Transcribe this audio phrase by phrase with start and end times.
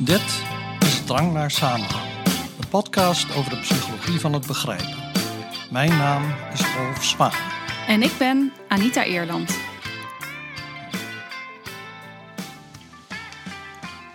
[0.00, 0.42] Dit
[0.80, 2.08] is Drang naar Samenhang,
[2.60, 4.96] een podcast over de psychologie van het begrijpen.
[5.70, 7.32] Mijn naam is Rolf Spaan.
[7.86, 9.58] En ik ben Anita Eerland.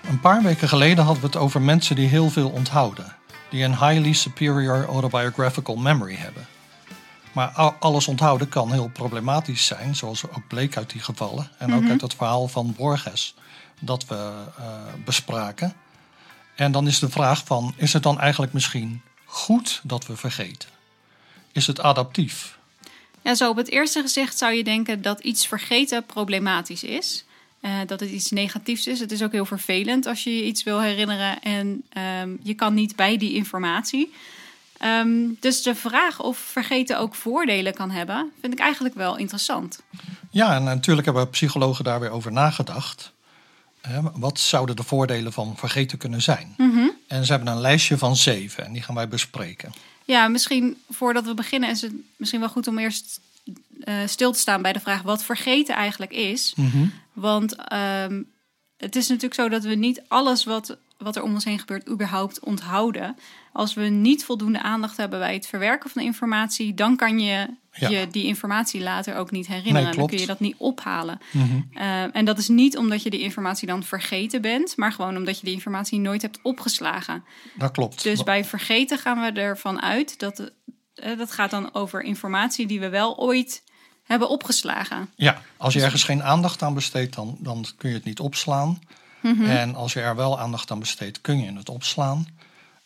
[0.07, 3.15] Een paar weken geleden hadden we het over mensen die heel veel onthouden,
[3.49, 6.47] die een highly superior autobiographical memory hebben.
[7.33, 11.89] Maar alles onthouden kan heel problematisch zijn, zoals ook bleek uit die gevallen en ook
[11.89, 13.35] uit het verhaal van Borges
[13.79, 14.65] dat we uh,
[15.05, 15.73] bespraken.
[16.55, 20.69] En dan is de vraag van, is het dan eigenlijk misschien goed dat we vergeten?
[21.51, 22.57] Is het adaptief?
[23.21, 27.25] Ja, zo op het eerste gezicht zou je denken dat iets vergeten problematisch is.
[27.61, 28.99] Uh, dat het iets negatiefs is.
[28.99, 31.83] Het is ook heel vervelend als je je iets wil herinneren en
[32.21, 34.13] um, je kan niet bij die informatie.
[34.85, 39.79] Um, dus de vraag of vergeten ook voordelen kan hebben, vind ik eigenlijk wel interessant.
[40.29, 43.11] Ja, en natuurlijk hebben psychologen daar weer over nagedacht.
[44.13, 46.53] Wat zouden de voordelen van vergeten kunnen zijn?
[46.57, 46.87] Mhm.
[47.07, 49.73] En ze hebben een lijstje van zeven en die gaan wij bespreken.
[50.05, 53.19] Ja, misschien voordat we beginnen is het misschien wel goed om eerst
[53.85, 56.53] uh, stil te staan bij de vraag wat vergeten eigenlijk is.
[56.55, 56.85] Mhm.
[57.13, 58.31] Want um,
[58.77, 61.89] het is natuurlijk zo dat we niet alles wat, wat er om ons heen gebeurt
[61.89, 63.15] überhaupt onthouden.
[63.53, 67.47] Als we niet voldoende aandacht hebben bij het verwerken van de informatie, dan kan je
[67.71, 67.89] Ja.
[67.89, 69.83] je die informatie later ook niet herinneren.
[69.83, 71.19] Nee, dan kun je dat niet ophalen.
[71.31, 71.61] Mhm.
[71.73, 75.39] Uh, en dat is niet omdat je die informatie dan vergeten bent, maar gewoon omdat
[75.39, 77.23] je die informatie nooit hebt opgeslagen.
[77.55, 78.03] Dat klopt.
[78.03, 80.39] Dus bij vergeten gaan we ervan uit dat
[80.95, 83.63] uh, dat gaat dan over informatie die we wel ooit
[84.03, 85.09] hebben opgeslagen.
[85.15, 88.81] Ja, als je ergens geen aandacht aan besteedt, dan, dan kun je het niet opslaan.
[89.21, 89.43] Mhm.
[89.43, 92.27] En als je er wel aandacht aan besteedt, kun je het opslaan.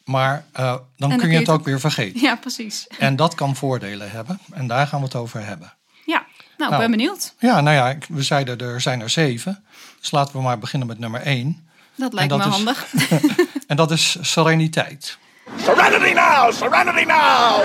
[0.07, 2.21] Maar uh, dan, dan kun je je het ook weer vergeten.
[2.21, 2.87] Ja, precies.
[2.99, 4.39] En dat kan voordelen hebben.
[4.53, 5.73] En daar gaan we het over hebben.
[6.05, 6.25] Ja,
[6.57, 6.81] nou, Nou.
[6.81, 7.33] ben benieuwd.
[7.39, 9.63] Ja, nou ja, ik- we zeiden er zijn er zeven.
[9.99, 11.67] Dus laten we maar beginnen met nummer één.
[11.95, 12.87] Dat lijkt dat me is- handig.
[13.67, 15.17] En dat is sereniteit.
[15.63, 16.51] Serenity now!
[16.53, 17.61] Serenity now!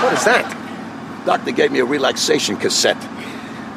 [0.00, 0.44] What is that?
[1.24, 3.06] Doctor gave me a relaxation cassette.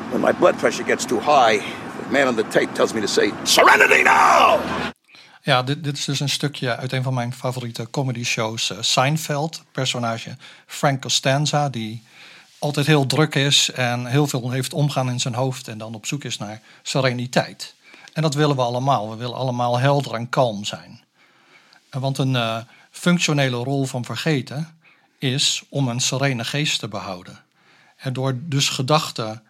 [0.10, 3.08] When my blood pressure gets too high, the man on the tape tells me to
[3.08, 4.60] say, Serenity now!
[5.46, 8.78] Ja, dit, dit is dus een stukje uit een van mijn favoriete comedy shows, eh,
[8.82, 9.64] Seinfeld.
[9.72, 12.04] Personage Frank Costanza, die
[12.60, 16.06] altijd heel druk is en heel veel heeft omgaan in zijn hoofd en dan op
[16.06, 17.76] zoek is naar sereniteit.
[18.14, 19.10] En dat willen we allemaal.
[19.10, 21.04] We willen allemaal helder en kalm zijn.
[21.90, 22.58] Want een eh,
[22.92, 24.78] functionele rol van vergeten
[25.18, 27.40] is om een serene geest te behouden.
[27.98, 29.44] En door dus gedachten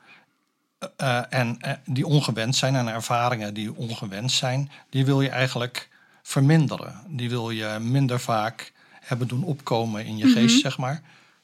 [0.97, 5.89] eh, en, eh, die ongewend zijn en ervaringen die ongewend zijn, die wil je eigenlijk
[6.23, 7.01] verminderen.
[7.07, 11.01] Die wil je minder vaak hebben doen opkomen in je geest, zeg maar.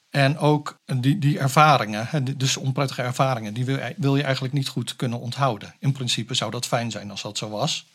[0.10, 4.96] En ook die, die ervaringen, dus onprettige ervaringen, die wil, wil je eigenlijk niet goed
[4.96, 5.76] kunnen onthouden.
[5.80, 7.86] In principe zou dat fijn zijn als dat zo was.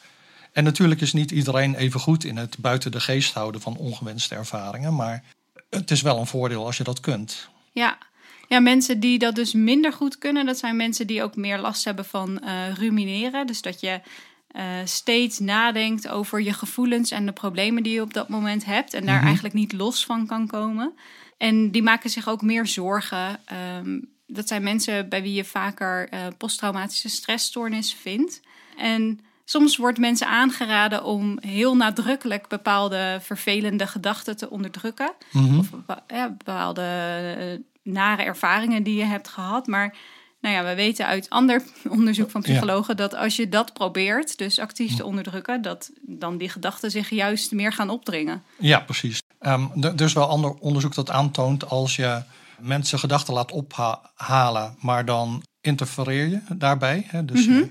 [0.53, 4.35] En natuurlijk is niet iedereen even goed in het buiten de geest houden van ongewenste
[4.35, 5.23] ervaringen, maar
[5.71, 7.49] het is wel een voordeel als je dat kunt.
[7.73, 7.99] Ja.
[8.49, 11.85] Ja, mensen die dat dus minder goed kunnen, dat zijn mensen die ook meer last
[11.85, 13.47] hebben van eh, rumineren.
[13.47, 14.01] Dus dat je
[14.49, 18.95] eh, steeds nadenkt over je gevoelens en de problemen die je op dat moment hebt.
[18.95, 20.93] En daar eigenlijk niet los van kan komen.
[21.39, 23.41] En die maken zich ook meer zorgen.
[23.45, 28.41] Ehm, dat zijn mensen bij wie je vaker eh, posttraumatische stressstoornis vindt.
[28.77, 35.13] En soms wordt mensen aangeraden om heel nadrukkelijk bepaalde vervelende gedachten te onderdrukken.
[35.59, 39.67] Of bepa- ja, bepaalde nare ervaringen die je hebt gehad.
[39.67, 39.97] Maar
[40.41, 44.59] nou ja, we weten uit ander onderzoek van psychologen dat als je dat probeert, dus
[44.59, 48.43] actief te onderdrukken, dat dan die gedachten zich juist meer gaan opdringen.
[48.59, 49.23] Ja, precies.
[49.39, 52.23] Ehm, er is wel ander onderzoek dat aantoont als je
[52.59, 57.05] mensen gedachten laat ophalen, maar dan interfereer je daarbij.
[57.07, 57.25] Hè?
[57.25, 57.71] Dus je,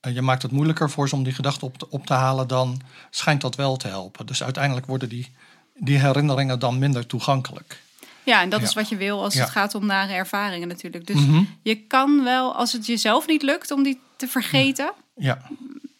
[0.00, 2.48] eh, je maakt het moeilijker voor ze om die gedachten op te, op te halen,
[2.48, 2.80] dan
[3.10, 4.26] schijnt dat wel te helpen.
[4.26, 5.32] Dus uiteindelijk worden die,
[5.74, 7.84] die herinneringen dan minder toegankelijk.
[8.26, 8.66] Ja, en dat Ja.
[8.66, 9.40] is wat je wil als Ja.
[9.40, 11.06] het gaat om nare ervaringen natuurlijk.
[11.06, 11.42] Dus Mhm.
[11.62, 15.38] je kan wel, als het jezelf niet lukt om die te vergeten, Ja,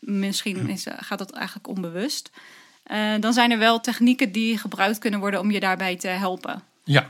[0.00, 2.30] misschien is, gaat dat eigenlijk onbewust,
[2.82, 6.62] eh, dan zijn er wel technieken die gebruikt kunnen worden om je daarbij te helpen.
[6.84, 7.06] ja.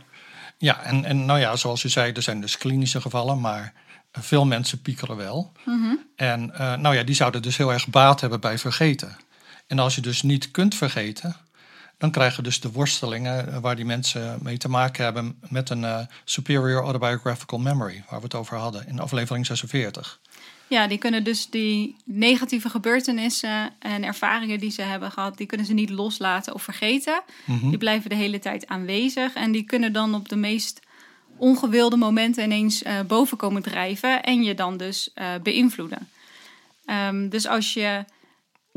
[0.59, 3.73] ja en, en nou ja, zoals je zei, er zijn dus klinische gevallen, maar
[4.13, 5.53] veel mensen piekeren wel.
[6.17, 9.17] En eh, nou ja, die zouden dus heel erg baat hebben bij vergeten.
[9.67, 11.37] En als je dus niet kunt vergeten,
[11.99, 15.85] dan krijgen dus de worstelingen eh, waar die mensen mee te maken hebben met een
[15.85, 20.21] eh, superior autobiographical memory, waar we het over hadden in aflevering 46.
[20.69, 25.67] Ja, die kunnen dus die negatieve gebeurtenissen en ervaringen die ze hebben gehad, die kunnen
[25.67, 27.23] ze niet loslaten of vergeten.
[27.45, 30.81] Die blijven de hele tijd aanwezig en die kunnen dan op de meest
[31.37, 36.09] ongewilde momenten ineens eh, boven komen drijven en je dan dus beïnvloeden.
[36.85, 38.05] Ehm, dus als je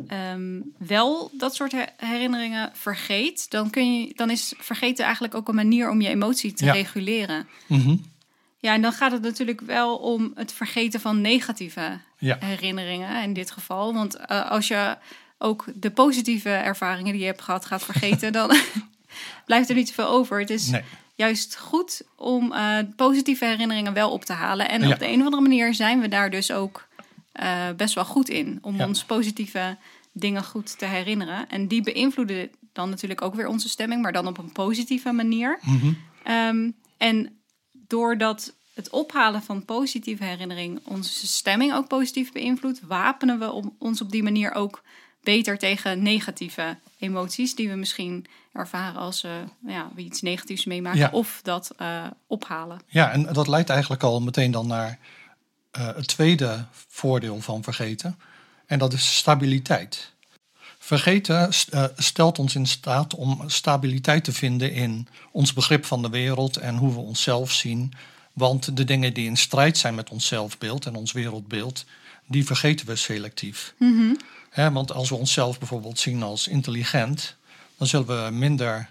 [0.08, 5.48] ehm, wel dat soort her- herinneringen vergeet, dan, kun je, dan is vergeten eigenlijk ook
[5.48, 6.72] een manier om je emotie te Ja.
[6.74, 7.48] reguleren.
[7.68, 7.96] Mhm.
[8.60, 12.38] Ja, en dan gaat het natuurlijk wel om het vergeten van negatieve Ja.
[12.40, 13.94] herinneringen in dit geval.
[13.94, 14.98] Want eh, als je
[15.38, 18.52] ook de positieve ervaringen die je hebt gehad gaat vergeten, dan
[19.46, 20.40] blijft er niet zoveel over.
[20.40, 20.84] Het is Nee.
[21.16, 24.70] juist goed om eh, positieve herinneringen wel op te halen.
[24.70, 24.94] En Ja.
[24.94, 26.88] op de een of andere manier zijn we daar dus ook
[27.40, 28.60] eh, best wel goed in.
[28.62, 28.88] Om Ja.
[28.88, 29.78] ons positieve
[30.12, 31.50] dingen goed te herinneren.
[31.50, 35.60] En die beïnvloeden dan natuurlijk ook weer onze stemming, maar dan op een positieve manier.
[35.62, 35.94] Mhm.
[36.24, 37.40] Ehm, en
[37.88, 44.02] doordat het ophalen van positieve herinnering onze stemming ook positief beïnvloedt, wapenen we om- ons
[44.02, 44.84] op die manier ook
[45.24, 49.32] beter tegen negatieve emoties die we misschien ervaren als eh,
[49.68, 51.10] ja, we iets negatiefs meemaken Ja.
[51.12, 52.80] of dat eh, ophalen.
[52.88, 55.00] Ja, en dat leidt eigenlijk al meteen dan naar
[55.72, 58.20] eh, het tweede voordeel van vergeten.
[58.66, 60.12] En dat is stabiliteit.
[60.80, 66.10] Vergeten eh, stelt ons in staat om stabiliteit te vinden in ons begrip van de
[66.10, 67.94] wereld en hoe we onszelf zien.
[68.34, 71.86] Want de dingen die in strijd zijn met ons zelfbeeld en ons wereldbeeld,
[72.28, 73.74] die vergeten we selectief.
[74.50, 77.36] Hè, want als we onszelf bijvoorbeeld zien als intelligent,
[77.78, 78.90] dan zullen we minder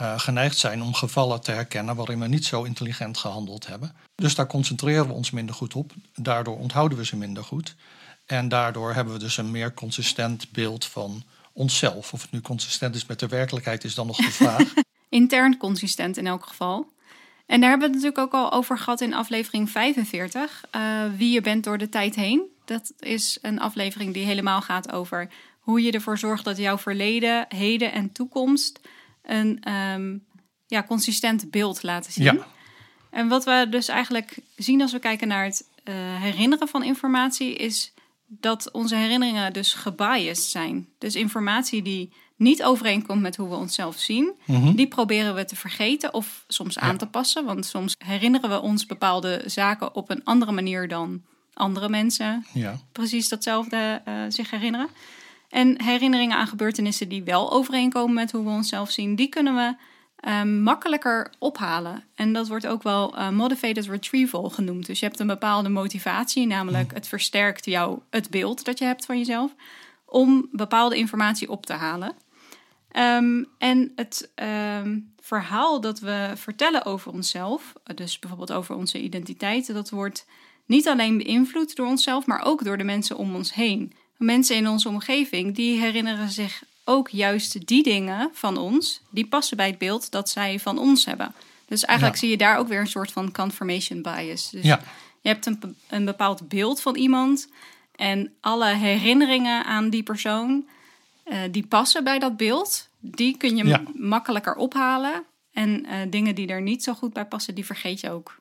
[0.00, 3.94] eh, geneigd zijn om gevallen te herkennen waarin we niet zo intelligent gehandeld hebben.
[4.14, 5.92] Dus daar concentreren we ons minder goed op.
[6.14, 7.74] Daardoor onthouden we ze minder goed.
[8.26, 12.12] En daardoor hebben we dus een meer consistent beeld van onszelf.
[12.12, 14.72] Of het nu consistent is met de werkelijkheid is dan nog de vraag.
[15.08, 16.92] Intern consistent in elk geval.
[17.46, 20.64] En daar hebben we het natuurlijk ook al over gehad in aflevering 45.
[20.70, 20.80] eh,
[21.16, 22.42] wie je bent door de tijd heen.
[22.64, 27.46] Dat is een aflevering die helemaal gaat over hoe je ervoor zorgt dat jouw verleden,
[27.48, 28.80] heden en toekomst
[29.22, 30.16] een ehm,
[30.66, 32.24] ja, consistent beeld laten zien.
[32.24, 32.46] Ja.
[33.10, 37.54] En wat we dus eigenlijk zien als we kijken naar het eh, herinneren van informatie,
[37.54, 37.92] is
[38.26, 40.88] dat onze herinneringen dus gebiased zijn.
[40.98, 44.32] Dus informatie die niet overeenkomt met hoe we onszelf zien,
[44.74, 47.44] die proberen we te vergeten of soms aan te passen.
[47.44, 51.22] Want soms herinneren we ons bepaalde zaken op een andere manier dan
[51.54, 52.78] andere mensen ja.
[52.92, 54.88] precies datzelfde eh, zich herinneren.
[55.50, 59.74] En herinneringen aan gebeurtenissen die wel overeenkomen met hoe we onszelf zien, die kunnen we
[60.16, 62.04] eh, makkelijker ophalen.
[62.14, 64.86] En dat wordt ook wel eh, motivated retrieval genoemd.
[64.86, 69.06] Dus je hebt een bepaalde motivatie, namelijk het versterkt jou het beeld dat je hebt
[69.06, 69.54] van jezelf,
[70.04, 72.12] om bepaalde informatie op te halen.
[72.90, 79.72] Ehm, en het ehm, verhaal dat we vertellen over onszelf, dus bijvoorbeeld over onze identiteit,
[79.74, 80.26] dat wordt
[80.66, 83.92] niet alleen beïnvloed door onszelf, maar ook door de mensen om ons heen.
[84.20, 89.56] Mensen in onze omgeving die herinneren zich ook juist die dingen van ons, die passen
[89.56, 91.34] bij het beeld dat zij van ons hebben.
[91.68, 92.20] Dus eigenlijk Ja.
[92.26, 94.50] zie je daar ook weer een soort van confirmation bias.
[94.50, 94.80] Dus Ja.
[95.20, 97.48] je hebt een, een bepaald beeld van iemand
[97.96, 100.64] en alle herinneringen aan die persoon
[101.24, 103.82] eh, die passen bij dat beeld, die kun je Ja.
[103.94, 105.22] makkelijker ophalen.
[105.52, 108.38] En eh, dingen die er niet zo goed bij passen, die vergeet je ook.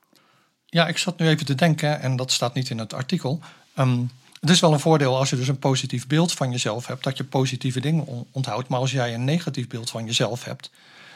[0.66, 3.40] Ja, ik zat nu even te denken, en dat staat niet in het artikel.
[3.74, 4.00] Ehm,
[4.39, 7.18] het is wel een voordeel als je dus een positief beeld van jezelf hebt, dat
[7.18, 8.68] je positieve dingen on- onthoudt.
[8.68, 10.71] Maar als jij een negatief beeld van jezelf hebt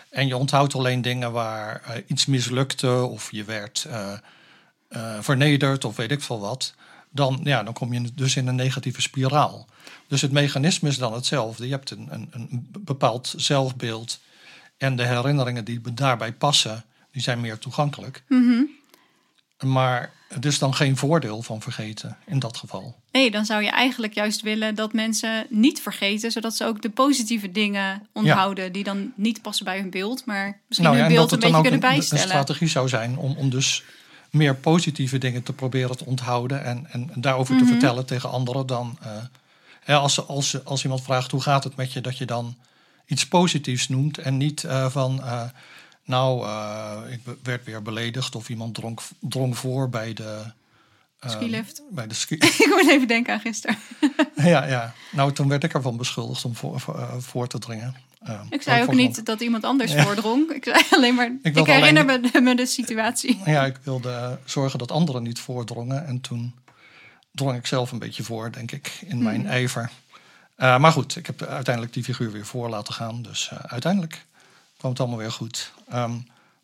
[0.10, 4.14] en je onthoudt alleen dingen waar eh, iets mislukte of je werd eh,
[4.88, 6.74] eh, vernederd of weet ik veel wat,
[7.10, 9.68] dan, ja, dan kom je dus in een negatieve spiraal.
[10.08, 11.66] Dus het mechanisme is dan hetzelfde.
[11.66, 14.20] Je hebt een, een, een bepaald zelfbeeld
[14.78, 18.24] en de herinneringen die daarbij passen, die zijn meer toegankelijk.
[19.64, 22.96] Maar het is dan geen voordeel van vergeten in dat geval.
[23.12, 26.90] Nee, dan zou je eigenlijk juist willen dat mensen niet vergeten, zodat ze ook de
[26.90, 31.16] positieve dingen onthouden die dan niet passen bij hun beeld, maar misschien hun Nou en
[31.16, 32.28] beeld een beetje ook kunnen een, een bijstellen.
[32.28, 33.84] strategie zou zijn om, om dus
[34.30, 37.64] meer positieve dingen te proberen te onthouden en, en daarover Mhm.
[37.64, 38.98] te vertellen tegen anderen dan.
[39.02, 39.10] eh,
[39.84, 42.56] hè, als, als, als iemand vraagt hoe gaat het met je, dat je dan
[43.06, 45.24] iets positiefs noemt en niet eh, van.
[45.24, 45.44] eh,
[46.06, 50.44] nou, eh, ik werd weer beledigd of iemand dronk, drong voor bij de.
[51.20, 51.82] eh, Skilift.
[51.92, 52.36] Bij de ski.
[52.64, 53.78] Ik moet even denken aan gisteren.
[54.36, 54.94] ja, ja.
[55.12, 57.96] Nou, toen werd ik ervan beschuldigd om voor, voor, eh, voor te dringen.
[58.20, 60.52] Eh, Ik zei ook niet dat iemand anders voordrong.
[60.52, 63.40] Ik zei alleen maar, ik, herinner alleen- me, me de situatie.
[63.46, 66.06] Ja, ik wilde zorgen dat anderen niet voordrongen.
[66.06, 66.54] En toen
[67.32, 69.90] drong ik zelf een beetje voor, denk ik, in mijn ijver.
[70.56, 73.22] Eh, maar goed, ik heb uiteindelijk die figuur weer voor laten gaan.
[73.22, 74.26] Dus uiteindelijk
[74.84, 75.72] kwam het allemaal weer goed.
[75.90, 76.12] Ehm,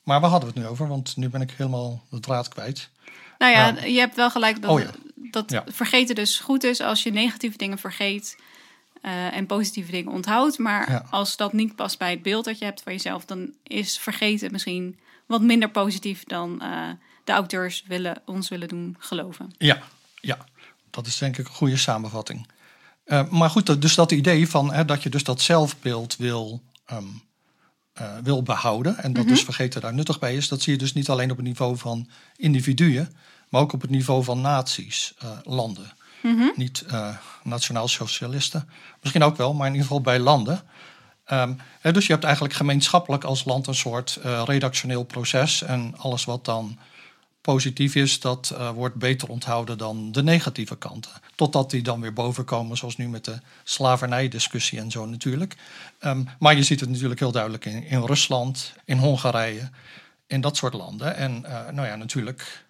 [0.03, 0.87] maar waar hadden we het nu over?
[0.87, 2.89] Want nu ben ik helemaal de draad kwijt.
[3.37, 3.83] Nou ja, Ja.
[3.83, 4.89] je hebt wel gelijk dat, Oh ja.
[5.15, 5.63] dat Ja.
[5.67, 8.37] vergeten dus goed is als je negatieve dingen vergeet
[9.01, 10.57] eh, en positieve dingen onthoudt.
[10.57, 11.05] Maar Ja.
[11.09, 14.51] als dat niet past bij het beeld dat je hebt van jezelf, dan is vergeten
[14.51, 16.89] misschien wat minder positief dan eh,
[17.23, 19.53] de auteurs willen, ons willen doen geloven.
[19.57, 19.79] Ja,
[20.21, 20.37] ja,
[20.89, 22.47] dat is denk ik een goede samenvatting.
[23.03, 27.05] Eh, maar goed, dus dat idee van hè, dat je dus dat zelfbeeld wil, ehm,
[27.93, 30.93] eh, wil behouden en dat dus vergeten daar nuttig bij is, dat zie je dus
[30.93, 33.15] niet alleen op het niveau van individuen,
[33.49, 35.91] maar ook op het niveau van naties, eh, landen.
[36.55, 38.69] Niet eh, nationaal socialisten,
[39.01, 40.61] misschien ook wel, maar in ieder geval bij landen.
[41.25, 45.93] Ehm, hè, dus je hebt eigenlijk gemeenschappelijk als land een soort eh, redactioneel proces en
[45.97, 46.77] alles wat dan
[47.41, 51.11] positief is, dat eh, wordt beter onthouden dan de negatieve kanten.
[51.35, 55.55] Totdat die dan weer bovenkomen, zoals nu met de slavernijdiscussie en zo natuurlijk.
[55.99, 59.69] Ehm, maar je ziet het natuurlijk heel duidelijk in, in Rusland, in Hongarije,
[60.27, 61.15] in dat soort landen.
[61.15, 62.65] En eh, nou ja, natuurlijk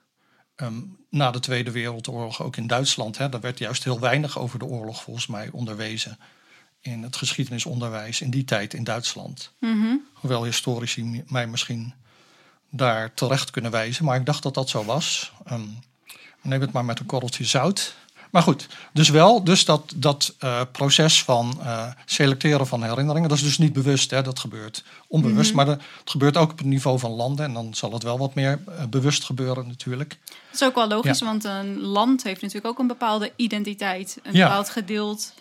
[0.56, 3.18] ehm, na de Tweede Wereldoorlog ook in Duitsland.
[3.18, 6.18] Hè, daar werd juist heel weinig over de oorlog volgens mij onderwezen.
[6.82, 9.52] In het geschiedenisonderwijs in die tijd in Duitsland.
[10.14, 11.94] Hoewel historici mij misschien
[12.70, 14.06] daar terecht kunnen wijzen.
[14.06, 15.32] Maar ik dacht dat dat zo was.
[15.46, 15.62] Ehm,
[16.42, 17.96] neem het maar met een korreltje zout.
[18.32, 23.38] Maar goed, dus wel, dus dat, dat eh, proces van eh, selecteren van herinneringen, dat
[23.38, 26.68] is dus niet bewust, hè, dat gebeurt onbewust, maar de- het gebeurt ook op het
[26.68, 30.18] niveau van landen en dan zal het wel wat meer eh, bewust gebeuren natuurlijk.
[30.26, 31.26] Dat is ook wel logisch, Ja.
[31.26, 34.20] want een land heeft natuurlijk ook een bepaalde identiteit.
[34.24, 34.48] Een Ja.
[34.48, 35.34] bepaald gedeeld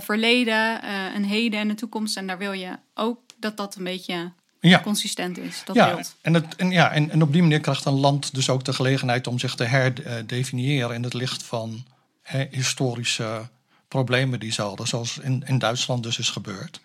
[0.00, 0.80] verleden,
[1.14, 2.16] een heden en een toekomst.
[2.16, 6.16] En daar wil je ook dat dat een beetje Ja, consistent is, dat ja, beeld.
[6.20, 8.72] en, het, en, ja en, en op die manier krijgt een land dus ook de
[8.72, 11.84] gelegenheid om zich te herdefiniëren in het licht van
[12.22, 13.48] hè, historische
[13.88, 16.80] problemen die ze hadden, zoals in, in Duitsland dus is gebeurd.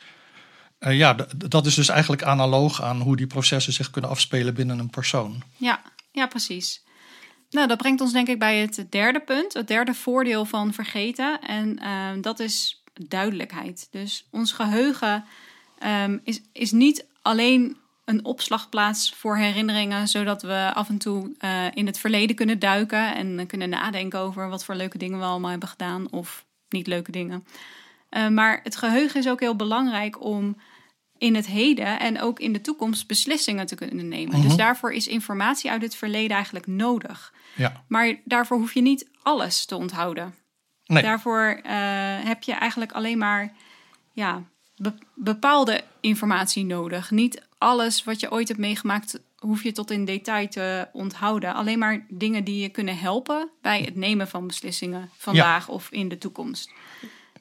[0.79, 4.79] Eh, ja, dat is dus eigenlijk analoog aan hoe die processen zich kunnen afspelen binnen
[4.79, 5.43] een persoon.
[5.57, 6.83] Ja, ja, precies.
[7.49, 11.41] Nou, dat brengt ons denk ik bij het derde punt, het derde voordeel van vergeten.
[11.41, 13.87] En ehm, dat is duidelijkheid.
[13.91, 15.25] Dus ons geheugen
[15.79, 21.65] ehm, is, is niet alleen een opslagplaats voor herinneringen, zodat we af en toe eh,
[21.73, 25.49] in het verleden kunnen duiken en kunnen nadenken over wat voor leuke dingen we allemaal
[25.49, 27.45] hebben gedaan of niet leuke dingen.
[28.09, 30.57] Eh, maar het geheugen is ook heel belangrijk om
[31.17, 34.41] in het heden en ook in de toekomst beslissingen te kunnen nemen.
[34.41, 37.33] Dus daarvoor is informatie uit het verleden eigenlijk nodig.
[37.55, 40.35] Ja, Maar daarvoor hoef je niet alles te onthouden.
[40.85, 41.03] nee.
[41.03, 41.73] Daarvoor eh,
[42.23, 43.53] heb je eigenlijk alleen maar
[44.11, 44.43] ja,
[45.13, 47.11] bepaalde informatie nodig.
[47.11, 51.53] Niet alles wat je ooit hebt meegemaakt hoef je tot in detail te onthouden.
[51.53, 56.09] Alleen maar dingen die je kunnen helpen bij het nemen van beslissingen vandaag of in
[56.09, 56.71] de toekomst.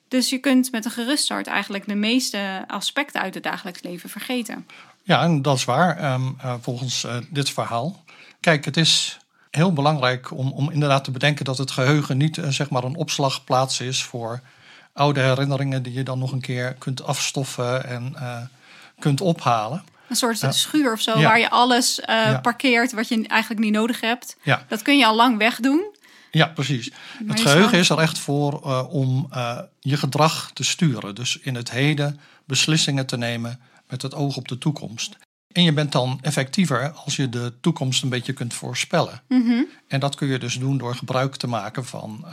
[0.09, 4.11] Dus je kunt met een gerust hart eigenlijk de meeste aspecten uit het dagelijks leven
[4.11, 4.67] vergeten.
[5.03, 8.05] Ja, en dat is waar, ehm, eh, volgens eh, dit verhaal.
[8.41, 9.19] Kijk, het is
[9.51, 12.97] heel belangrijk om, om inderdaad te bedenken dat het geheugen niet eh, zeg maar een
[12.97, 14.41] opslagplaats is voor
[14.95, 18.37] oude herinneringen die je dan nog een keer kunt afstoffen en eh,
[18.99, 19.85] kunt ophalen.
[20.09, 21.29] Een soort schuur of zo, Ja.
[21.29, 22.41] waar je alles eh, Ja.
[22.41, 24.37] parkeert wat je eigenlijk niet nodig hebt.
[24.43, 25.85] Ja, Dat kun je al lang wegdoen.
[26.31, 26.91] ja precies.
[27.27, 29.29] Het geheugen is er echt voor eh, om
[29.81, 31.15] je gedrag te sturen.
[31.15, 35.17] Dus in het heden beslissingen te nemen met het oog op de toekomst.
[35.53, 39.23] En je bent dan effectiever als je de toekomst een beetje kunt voorspellen.
[39.89, 42.25] En dat kun je dus doen door gebruik te maken van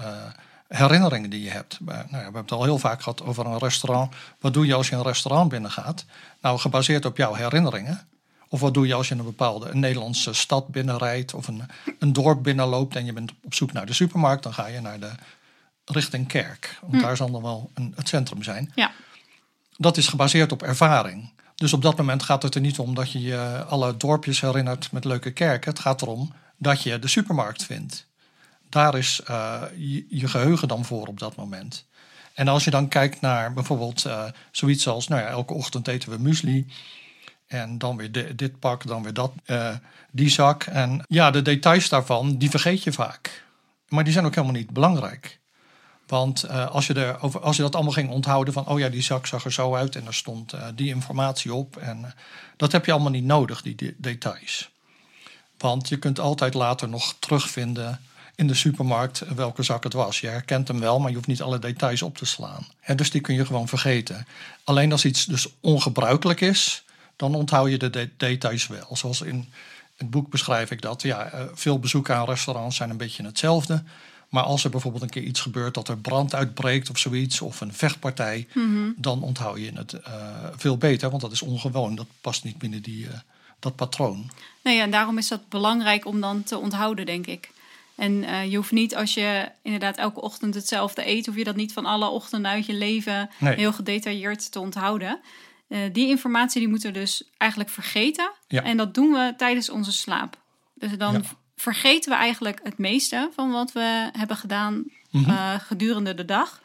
[0.72, 1.78] herinneringen die je hebt.
[1.80, 4.14] Nou ja, we hebben het al heel vaak gehad over een restaurant.
[4.40, 6.06] Wat doe je als je een restaurant binnengaat?
[6.42, 8.08] Nou, gebaseerd op jouw herinneringen.
[8.50, 11.62] Of wat doe je als je een bepaalde een Nederlandse stad binnenrijdt of een,
[12.00, 15.00] een dorp binnenloopt en je bent op zoek naar de supermarkt, dan ga je naar
[15.00, 15.12] de
[15.86, 16.80] richting kerk.
[16.86, 18.92] Want daar zal dan wel een, het centrum zijn Ja,
[19.78, 21.30] dat is gebaseerd op ervaring.
[21.56, 24.92] Dus op dat moment gaat het er niet om dat je je alle dorpjes herinnert
[24.92, 25.72] met leuke kerken.
[25.72, 28.08] Het gaat erom dat je de supermarkt vindt.
[28.72, 29.62] Daar is eh,
[30.10, 31.86] je, geheugen dan voor op dat moment.
[32.34, 36.10] En als je dan kijkt naar bijvoorbeeld eh, zoiets als, nou ja, elke ochtend eten
[36.10, 36.68] we muesli.
[37.48, 39.76] En dan weer di- dit pak, dan weer dat, eh,
[40.12, 40.64] die zak.
[40.64, 43.46] En ja, de details daarvan, die vergeet je vaak.
[43.88, 45.40] Maar die zijn ook helemaal niet belangrijk.
[46.08, 49.02] Want als, je er over, als je dat allemaal ging onthouden van, oh ja, die
[49.02, 51.78] zak zag er zo uit en er stond die informatie op.
[51.78, 52.14] En
[52.58, 54.70] dat heb je allemaal niet nodig, die de- details.
[55.58, 58.00] Want je kunt altijd later nog terugvinden
[58.36, 60.20] in de supermarkt welke zak het was.
[60.20, 62.66] Je herkent hem wel, maar je hoeft niet alle details op te slaan.
[62.96, 64.28] Dus die kun je gewoon vergeten.
[64.64, 66.84] Alleen als iets dus ongebruikelijk is,
[67.16, 68.88] dan onthoud je de de- details wel.
[68.96, 69.50] Zoals in
[69.98, 71.02] het boek beschrijf ik dat.
[71.02, 73.84] Ja, eh, veel bezoeken aan restaurants zijn een beetje hetzelfde.
[74.30, 77.62] Maar als er bijvoorbeeld een keer iets gebeurt dat er brand uitbreekt of zoiets, of
[77.62, 78.48] een vechtpartij,
[78.96, 80.14] dan onthoud je het eh,
[80.56, 81.96] veel beter, want dat is ongewoon.
[81.96, 83.14] Dat past niet binnen die, eh,
[83.60, 84.32] dat patroon.
[84.64, 87.52] nee, en daarom is dat belangrijk om dan te onthouden, denk ik.
[87.96, 91.56] En eh, je hoeft niet, als je inderdaad elke ochtend hetzelfde eet, hoef je dat
[91.56, 93.56] niet van alle ochtenden uit je leven Nee.
[93.56, 95.20] heel gedetailleerd te onthouden.
[95.68, 98.32] Eh, die informatie die moeten we dus eigenlijk vergeten.
[98.48, 98.64] Ja.
[98.64, 100.38] En dat doen we tijdens onze slaap.
[100.74, 101.22] Dus dan Ja.
[101.56, 105.30] vergeten we eigenlijk het meeste van wat we hebben gedaan Mhm.
[105.30, 106.62] eh, gedurende de dag.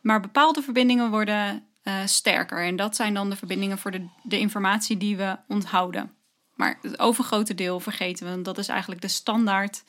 [0.00, 1.64] Maar bepaalde verbindingen worden
[2.04, 2.64] sterker.
[2.66, 6.12] En dat zijn dan de verbindingen voor de, de informatie die we onthouden.
[6.54, 8.30] Maar het overgrote deel vergeten we.
[8.32, 9.84] Want dat is eigenlijk de standaard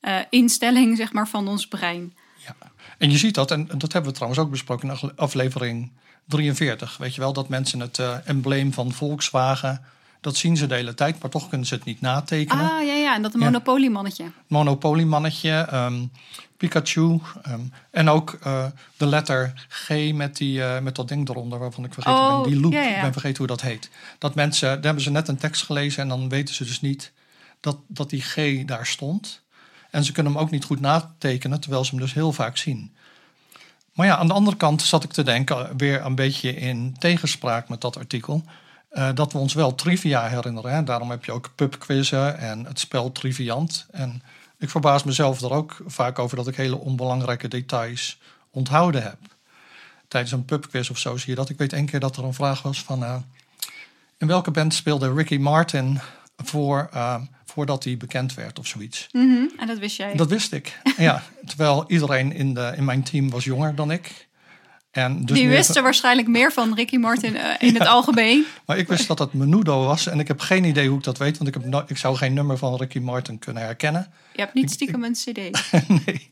[0.00, 2.14] eh, instelling zeg maar, van ons brein.
[2.46, 2.56] Ja.
[2.98, 5.92] En je ziet dat, en dat hebben we trouwens ook besproken in aflevering
[6.26, 6.96] 43.
[6.96, 9.84] Weet je wel, dat mensen het uh, embleem van Volkswagen,
[10.20, 12.70] dat zien ze de hele tijd, maar toch kunnen ze het niet natekenen.
[12.70, 14.24] Ah, ja, ja, en dat monopoliemannetje.
[14.24, 14.30] Ja.
[14.46, 16.10] Monopoliemannetje, um,
[16.56, 18.64] Pikachu um, en ook uh,
[18.96, 22.50] de letter G met, die, uh, met dat ding eronder, waarvan ik vergeten oh, ben,
[22.50, 22.94] die loop, ja, ja.
[22.94, 23.90] ik ben vergeten hoe dat heet.
[24.18, 27.12] Dat mensen, daar hebben ze net een tekst gelezen en dan weten ze dus niet
[27.60, 29.44] dat, dat die G daar stond.
[29.96, 32.94] En ze kunnen hem ook niet goed natekenen, terwijl ze hem dus heel vaak zien.
[33.92, 37.68] Maar ja, aan de andere kant zat ik te denken, weer een beetje in tegenspraak
[37.68, 38.44] met dat artikel,
[38.92, 40.72] uh, dat we ons wel trivia herinneren.
[40.72, 40.84] Hè?
[40.84, 43.86] Daarom heb je ook pubquizzen en het spel Triviant.
[43.90, 44.22] En
[44.58, 48.18] ik verbaas mezelf er ook vaak over dat ik hele onbelangrijke details
[48.50, 49.18] onthouden heb.
[50.08, 51.48] Tijdens een pubquiz of zo zie je dat.
[51.48, 53.02] Ik weet één keer dat er een vraag was van...
[53.02, 53.16] Uh,
[54.18, 56.00] in welke band speelde Ricky Martin
[56.36, 56.88] voor,
[57.56, 59.08] voordat hij bekend werd of zoiets.
[59.12, 59.50] Mm -hmm.
[59.58, 60.14] En dat wist jij?
[60.14, 61.22] Dat wist ik, ja.
[61.46, 64.28] Terwijl iedereen in, de, in mijn team was jonger dan ik.
[64.90, 68.44] En dus Die wisten waarschijnlijk meer van Ricky Martin uh, in ja, het algemeen.
[68.66, 70.06] Maar ik wist dat het Menudo was.
[70.06, 71.38] En ik heb geen idee hoe ik dat weet.
[71.38, 74.06] Want ik, heb no ik zou geen nummer van Ricky Martin kunnen herkennen.
[74.32, 75.72] Je hebt niet stiekem ik, een cd?
[76.06, 76.30] nee.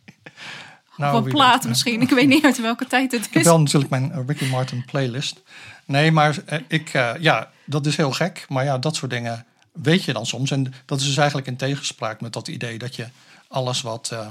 [0.96, 2.00] Nou, of een plaat weet, misschien.
[2.00, 3.26] Ik weet niet uit welke tijd het is.
[3.26, 5.42] Ik heb wel natuurlijk mijn Ricky Martin playlist.
[5.84, 8.44] Nee, maar uh, ik, uh, ja, dat is heel gek.
[8.48, 9.46] Maar ja, dat soort dingen
[9.82, 10.50] weet je dan soms.
[10.50, 13.06] En dat is dus eigenlijk in tegenspraak met dat idee dat je
[13.48, 14.28] alles wat, uh,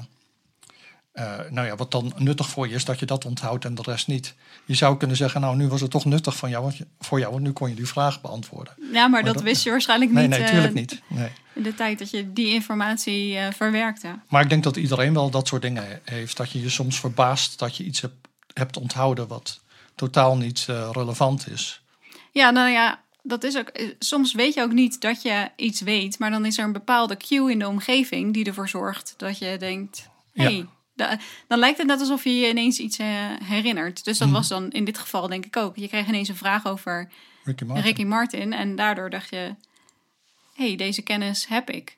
[1.14, 3.82] uh, nou ja, wat dan nuttig voor je is, dat je dat onthoudt en de
[3.82, 4.36] rest niet.
[4.66, 7.44] Je zou kunnen zeggen, nou nu was het toch nuttig van jou, voor jou, want
[7.44, 8.74] nu kon je die vraag beantwoorden.
[8.78, 10.32] Ja, maar, maar dat, dat, wist je waarschijnlijk nee, niet.
[10.32, 11.02] Nee, natuurlijk uh, niet.
[11.08, 11.30] Nee.
[11.54, 14.20] In de tijd dat je die informatie verwerkte.
[14.28, 16.38] Maar ik denk dat iedereen wel dat soort dingen heeft.
[16.38, 19.60] Dat je je soms verbaast dat je iets hebt, hebt onthouden wat
[19.96, 21.82] totaal niet relevant is.
[22.32, 23.72] Ja, nou ja, dat is ook.
[24.00, 27.18] Soms weet je ook niet dat je iets weet, maar dan is er een bepaalde
[27.18, 31.20] cue in de omgeving die ervoor zorgt dat je denkt: hé, hey, ja.
[31.48, 33.08] dan lijkt het net alsof je je ineens iets uh,
[33.44, 34.04] herinnert.
[34.04, 34.34] Dus dat mm.
[34.34, 35.76] was dan in dit geval denk ik ook.
[35.76, 37.10] Je kreeg ineens een vraag over
[37.44, 39.56] Ricky Martin, Ricky Martin en daardoor dacht je:
[40.54, 41.98] hé, hey, deze kennis heb ik.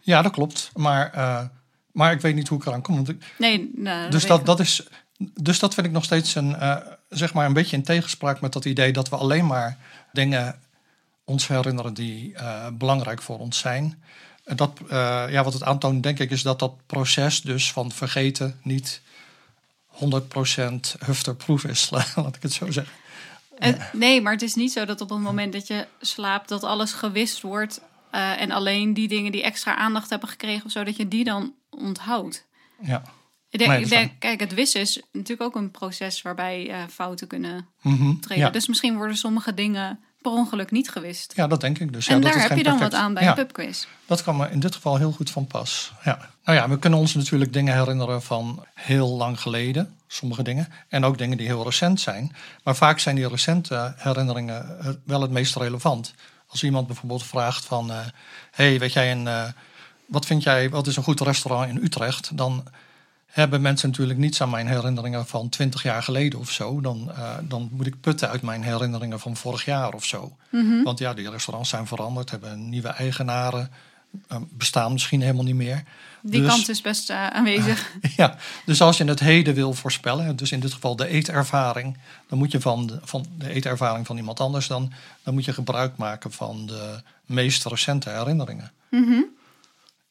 [0.00, 0.70] Ja, dat klopt.
[0.74, 1.44] Maar, uh,
[1.92, 2.94] maar ik weet niet hoe ik eraan kom.
[2.94, 4.88] Want ik, nee, nou, dus dat, dat is.
[5.18, 6.76] Dus dat vind ik nog steeds een, uh,
[7.08, 9.78] zeg maar een beetje in tegenspraak met dat idee dat we alleen maar
[10.16, 10.60] dingen
[11.24, 14.02] ons herinneren die uh, belangrijk voor ons zijn.
[14.44, 14.88] Dat, uh,
[15.28, 19.00] ja, wat het aantoont, denk ik, is dat dat proces dus van vergeten niet
[19.94, 19.98] 100%
[21.04, 22.94] hufterproof is, laat ik het zo zeggen.
[23.58, 26.64] En, nee, maar het is niet zo dat op het moment dat je slaapt, dat
[26.64, 27.80] alles gewist wordt.
[28.14, 31.24] Uh, en alleen die dingen die extra aandacht hebben gekregen of zo, dat je die
[31.24, 32.46] dan onthoudt.
[32.80, 33.02] Ja.
[33.50, 36.76] Ik denk, nee, ik denk, kijk, het wissen is natuurlijk ook een proces waarbij uh,
[36.90, 38.44] fouten kunnen mm -hmm, treden.
[38.44, 38.50] Ja.
[38.50, 41.32] Dus misschien worden sommige dingen per ongeluk niet gewist.
[41.36, 42.06] Ja, dat denk ik dus.
[42.06, 42.92] En ja, daar dat is heb je dan perfect.
[42.92, 43.86] wat aan bij ja, een pubquiz.
[44.06, 45.92] Dat kan me in dit geval heel goed van pas.
[46.04, 46.18] Ja.
[46.44, 49.94] Nou ja, we kunnen ons natuurlijk dingen herinneren van heel lang geleden.
[50.06, 50.68] Sommige dingen.
[50.88, 52.36] En ook dingen die heel recent zijn.
[52.64, 56.14] Maar vaak zijn die recente herinneringen wel het meest relevant.
[56.46, 57.90] Als iemand bijvoorbeeld vraagt van...
[57.90, 57.98] Uh,
[58.50, 59.26] hey, weet jij een...
[59.26, 59.44] Uh,
[60.06, 62.36] wat vind jij, wat is een goed restaurant in Utrecht?
[62.36, 62.64] Dan
[63.36, 66.80] hebben mensen natuurlijk niets aan mijn herinneringen van 20 jaar geleden of zo.
[66.80, 70.36] Dan, uh, dan moet ik putten uit mijn herinneringen van vorig jaar of zo.
[70.50, 70.62] Mhm.
[70.62, 70.82] Mm -hmm.
[70.82, 73.70] Want ja, die restaurants zijn veranderd, hebben nieuwe eigenaren,
[74.32, 75.82] uh, bestaan misschien helemaal niet meer.
[76.22, 77.92] Die dus, kant is best uh, aanwezig.
[78.16, 82.38] ja, dus als je het heden wil voorspellen, dus in dit geval de eetervaring, dan
[82.38, 85.96] moet je van de, van de eetervaring van iemand anders, dan, dan moet je gebruik
[85.96, 88.72] maken van de meest recente herinneringen.
[88.90, 89.24] Mm -hmm.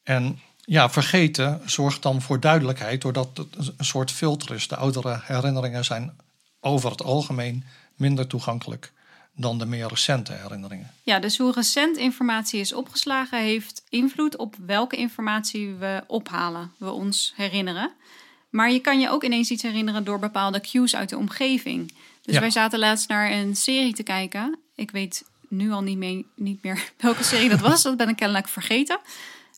[0.03, 4.67] En ja, vergeten zorgt dan voor duidelijkheid, doordat het een soort filter is.
[4.67, 6.17] De oudere herinneringen zijn
[6.59, 7.63] over het algemeen
[7.95, 8.93] minder toegankelijk
[9.35, 10.91] dan de meer recente herinneringen.
[11.03, 16.91] Ja, dus hoe recent informatie is opgeslagen heeft invloed op welke informatie we ophalen, we
[16.91, 17.91] ons herinneren.
[18.49, 21.93] Maar je kan je ook ineens iets herinneren door bepaalde cues uit de omgeving.
[22.21, 22.39] Dus ja.
[22.39, 24.59] wij zaten laatst naar een serie te kijken.
[24.75, 28.15] Ik weet nu al niet meer, niet meer welke serie dat was, dat ben ik
[28.15, 28.99] kennelijk vergeten.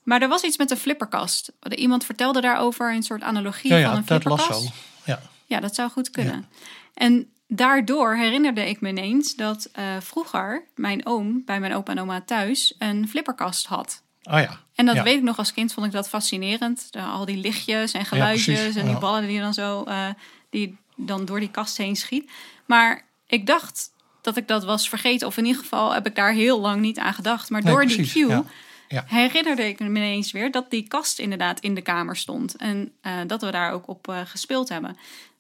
[0.08, 1.52] Maar er was iets met een flipperkast.
[1.70, 4.50] Iemand vertelde daarover een soort analogie ja, ja, van een flipperkast.
[4.50, 4.72] Lasso.
[5.06, 5.22] Ja.
[5.46, 6.48] ja, dat zou goed kunnen.
[6.50, 6.58] Ja.
[6.94, 12.00] En daardoor herinnerde ik me ineens dat uh, vroeger mijn oom bij mijn opa en
[12.00, 14.02] oma thuis een flipperkast had.
[14.24, 14.60] Oh ja.
[14.76, 15.04] En dat ja.
[15.04, 16.88] weet ik nog als kind, vond ik dat fascinerend.
[16.92, 20.08] De, al die lichtjes en geluidjes en die ballen die dan zo uh,
[20.50, 22.32] die dan door die kast heen schiet.
[22.66, 23.92] Maar ik dacht
[24.22, 25.28] dat ik dat was vergeten.
[25.28, 27.50] Of in ieder geval heb ik daar heel lang niet aan gedacht.
[27.50, 28.44] Maar nee, door precies, die cue
[28.88, 29.04] Ja.
[29.08, 32.56] herinnerde ik me ineens weer dat die kast inderdaad in de kamer stond.
[32.56, 34.90] En eh, dat we daar ook op eh, gespeeld hebben.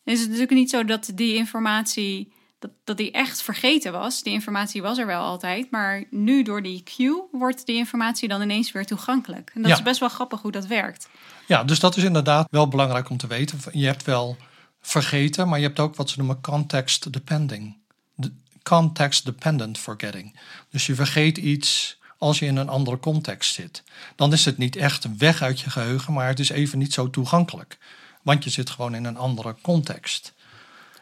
[0.03, 4.23] Het is natuurlijk niet zo dat die informatie, dat, dat die echt vergeten was.
[4.23, 5.71] Die informatie was er wel altijd.
[5.71, 9.51] Maar nu door die cue wordt die informatie dan ineens weer toegankelijk.
[9.53, 9.77] En dat Ja.
[9.77, 11.10] is best wel grappig hoe dat werkt.
[11.47, 13.60] Ja, dus dat is inderdaad wel belangrijk om te weten.
[13.71, 14.38] Je hebt wel
[14.81, 17.77] vergeten, maar je hebt ook wat ze noemen context depending.
[18.15, 18.31] De-
[18.63, 20.39] Context dependent forgetting.
[20.69, 23.84] Dus je vergeet iets als je in een andere context zit.
[24.15, 27.10] Dan is het niet echt weg uit je geheugen, maar het is even niet zo
[27.10, 27.77] toegankelijk.
[28.21, 30.34] Want je zit gewoon in een andere context.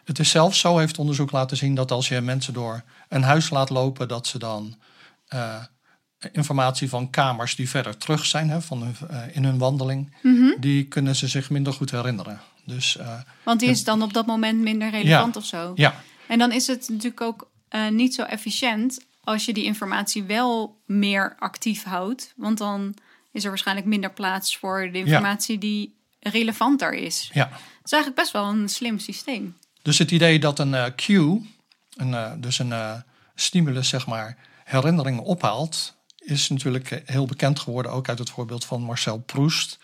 [0.03, 3.49] Het is zelfs zo, heeft onderzoek laten zien, dat als je mensen door een huis
[3.49, 4.75] laat lopen, dat ze dan
[5.27, 5.63] eh,
[6.31, 10.15] informatie van kamers die verder terug zijn hè, van hun, eh, in hun wandeling,
[10.59, 12.39] die kunnen ze zich minder goed herinneren.
[12.65, 15.39] Dus eh, Want die is dan op dat moment minder relevant Ja.
[15.39, 15.71] of zo.
[15.75, 15.95] ja,
[16.27, 17.49] En dan is het natuurlijk ook
[17.89, 22.33] niet zo efficiënt als je die informatie wel meer actief houdt.
[22.35, 22.95] Want dan
[23.31, 27.29] is er waarschijnlijk minder plaats voor de informatie die relevanter is.
[27.33, 27.49] ja.
[27.51, 29.57] Het is eigenlijk best wel een slim systeem.
[29.81, 31.41] Dus het idee dat een eh, cue,
[31.95, 32.93] een, eh, dus een eh,
[33.35, 38.81] stimulus, zeg maar, herinneringen ophaalt, is natuurlijk heel bekend geworden, ook uit het voorbeeld van
[38.81, 39.79] Marcel Proust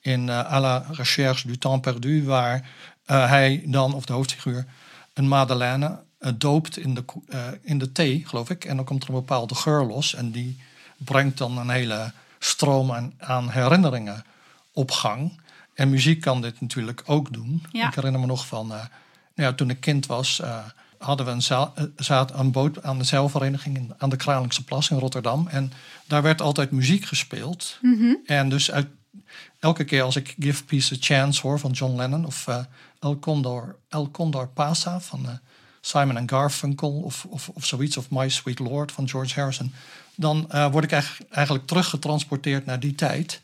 [0.00, 2.68] in À la recherche du temps perdu, waar
[3.04, 4.66] hij dan, of de hoofdfiguur,
[5.12, 6.02] een madeleine
[6.36, 8.64] doopt in de, eh, in de thee, geloof ik.
[8.64, 10.58] En dan komt er een bepaalde geur los en die
[10.96, 14.24] brengt dan een hele stroom aan, aan herinneringen
[14.72, 15.40] op gang.
[15.74, 17.62] En muziek kan dit natuurlijk ook doen.
[17.72, 17.88] Ja.
[17.88, 18.78] Ik herinner me nog van, eh,
[19.34, 20.58] nou ja, toen ik kind was, eh,
[20.98, 24.64] hadden we een, zaal, eh, zaad, een boot aan de zeilvereniging in, aan de Kralingse
[24.64, 25.48] Plas in Rotterdam.
[25.48, 25.72] En
[26.06, 27.78] daar werd altijd muziek gespeeld.
[28.26, 28.88] En dus uit,
[29.58, 32.64] elke keer als ik Give Peace a Chance hoor van John Lennon of eh,
[33.00, 35.34] El, Condor, El Condor Pasa van eh,
[35.86, 39.72] Simon and Garfunkel of, of, of zoiets, of My Sweet Lord van George Harrison,
[40.14, 43.40] dan eh, word ik eigenlijk, eigenlijk teruggetransporteerd naar die tijd.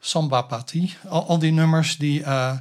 [0.00, 2.52] Samba Pati, al, al die nummers die, eh,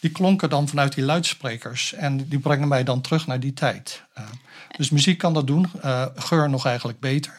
[0.00, 4.02] die klonken dan vanuit die luidsprekers en die brengen mij dan terug naar die tijd.
[4.14, 4.24] Eh,
[4.76, 5.70] dus muziek kan dat doen,
[6.16, 7.38] geur nog eigenlijk beter.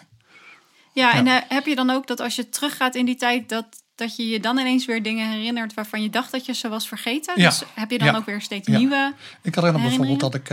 [0.93, 1.45] Ja, en Ja.
[1.49, 4.39] heb je dan ook dat als je teruggaat in die tijd, dat, dat je je
[4.39, 7.41] dan ineens weer dingen herinnert waarvan je dacht dat je ze was vergeten?
[7.41, 7.49] Ja.
[7.49, 8.15] Dus heb je dan Ja.
[8.17, 9.13] ook weer steeds nieuwe?
[9.41, 10.49] Ik herinner me bijvoorbeeld dat ik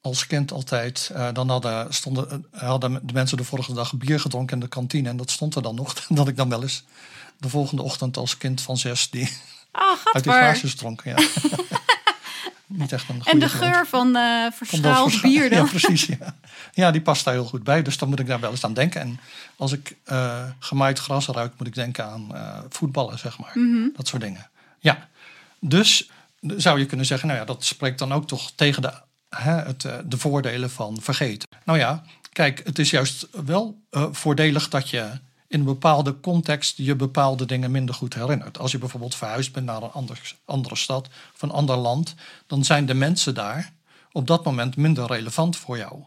[0.00, 4.20] als kind altijd, eh, dan hadden, stonden, eh, hadden de mensen de vorige dag bier
[4.20, 5.94] gedronken in de kantine en dat stond er dan nog.
[6.08, 6.84] Dat ik dan wel eens
[7.38, 9.36] de volgende ochtend als kind van zes die
[9.72, 11.10] Oh, uit die glaasjes dronken.
[11.10, 11.26] Ja.
[12.66, 15.58] Niet echt een En de geur van eh wel verschaald verscha- bier dan.
[15.58, 16.06] Ja, precies.
[16.06, 16.34] Ja.
[16.72, 17.82] ja, die past daar heel goed bij.
[17.82, 19.00] Dus dan moet ik daar wel eens aan denken.
[19.00, 19.20] En
[19.56, 23.50] als ik eh, gemaaid gras ruik, moet ik denken aan eh, voetballen, zeg maar.
[23.54, 23.88] Mhm.
[23.96, 24.48] Dat soort dingen.
[24.78, 25.08] Ja,
[25.60, 28.92] dus zou je kunnen zeggen, nou ja, dat spreekt dan ook toch tegen de,
[29.28, 31.48] hè, het, eh, de voordelen van vergeten.
[31.64, 35.10] Nou ja, kijk, het is juist wel eh, voordelig dat je
[35.48, 38.58] in een bepaalde context je bepaalde dingen minder goed herinnert.
[38.58, 42.14] Als je bijvoorbeeld verhuisd bent naar een ander, andere stad of een ander land,
[42.46, 43.72] dan zijn de mensen daar
[44.12, 46.02] op dat moment minder relevant voor jou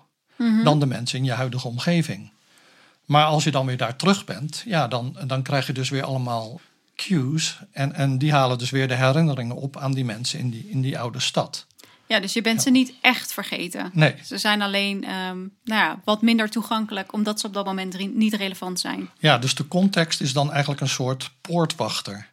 [0.63, 2.31] dan de mensen in je huidige omgeving.
[3.05, 6.03] Maar als je dan weer daar terug bent, ja, dan, dan krijg je dus weer
[6.03, 6.61] allemaal
[6.95, 7.59] cues.
[7.71, 10.81] En, en die halen dus weer de herinneringen op aan die mensen in die, in
[10.81, 11.65] die oude stad.
[12.11, 13.89] Ja, dus je bent ze niet echt vergeten.
[13.93, 14.15] Nee.
[14.23, 15.49] Ze zijn alleen ehm, nou
[15.81, 19.09] ja, wat minder toegankelijk, omdat ze op dat moment re- niet relevant zijn.
[19.19, 22.29] Ja, dus de context is dan eigenlijk een soort poortwachter.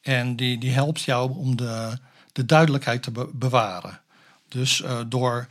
[0.00, 1.98] En die, die helpt jou om de,
[2.32, 4.00] de duidelijkheid te be- bewaren.
[4.48, 5.46] Dus eh, door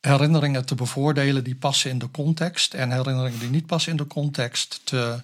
[0.00, 4.06] herinneringen te bevoordelen die passen in de context en herinneringen die niet passen in de
[4.06, 5.20] context te,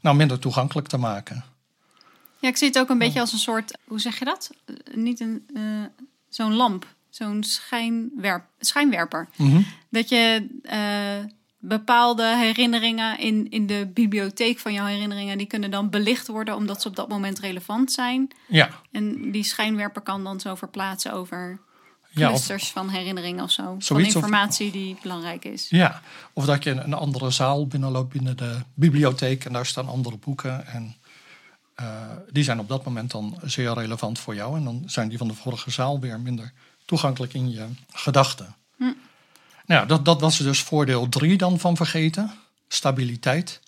[0.00, 1.44] nou, minder toegankelijk te maken.
[2.40, 4.50] Ja, ik zie het ook een beetje als een soort, hoe zeg je dat?
[4.64, 5.62] Eh, Niet een, eh,
[6.28, 9.28] zo'n lamp, zo'n schijnwerp, schijnwerper.
[9.90, 15.90] Dat je eh, bepaalde herinneringen in, in de bibliotheek van jouw herinneringen, die kunnen dan
[15.90, 18.28] belicht worden omdat ze op dat moment relevant zijn.
[18.48, 21.58] Ja, En die schijnwerper kan dan zo verplaatsen over
[22.10, 23.76] ja of, clusters van herinneringen of zo.
[23.78, 25.66] van of- informatie die belangrijk is.
[25.70, 26.00] ja,
[26.32, 30.66] of dat je een andere zaal binnenloopt binnen de bibliotheek en daar staan andere boeken.
[30.66, 30.94] En
[31.74, 31.86] eh,
[32.32, 34.56] die zijn op dat moment dan zeer relevant voor jou.
[34.56, 36.52] En dan zijn die van de vorige zaal weer minder
[36.86, 38.54] toegankelijk in je gedachten.
[39.66, 42.32] Nou, ja, dat, dat was dus voordeel 3 dan van vergeten,
[42.68, 43.60] stabiliteit.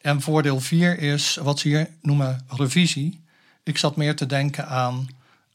[0.00, 3.24] En voordeel 4 is wat ze hier noemen revisie.
[3.62, 5.08] Ik zat meer te denken aan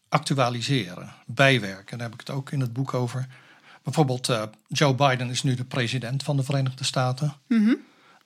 [0.10, 1.98] actualiseren, bijwerken.
[1.98, 3.28] Daar heb ik het ook in het boek over.
[3.84, 7.34] Bijvoorbeeld eh, Joe Biden is nu de president van de Verenigde Staten.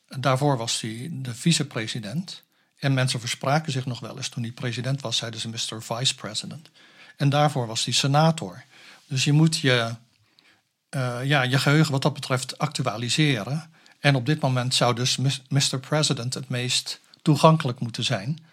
[0.08, 2.44] Daarvoor was hij de vicepresident.
[2.80, 4.30] En mensen verspraken zich nog wel eens.
[4.30, 5.84] Toen hij president was, zeiden ze Mr.
[5.84, 6.70] Vice President.
[7.18, 8.64] En daarvoor was hij senator.
[9.10, 9.96] Dus je moet je,
[10.90, 13.72] eh, ja, je geheugen wat dat betreft actualiseren.
[14.00, 15.18] En op dit moment zou dus
[15.50, 15.80] Mr.
[15.80, 18.44] President het meest toegankelijk moeten zijn.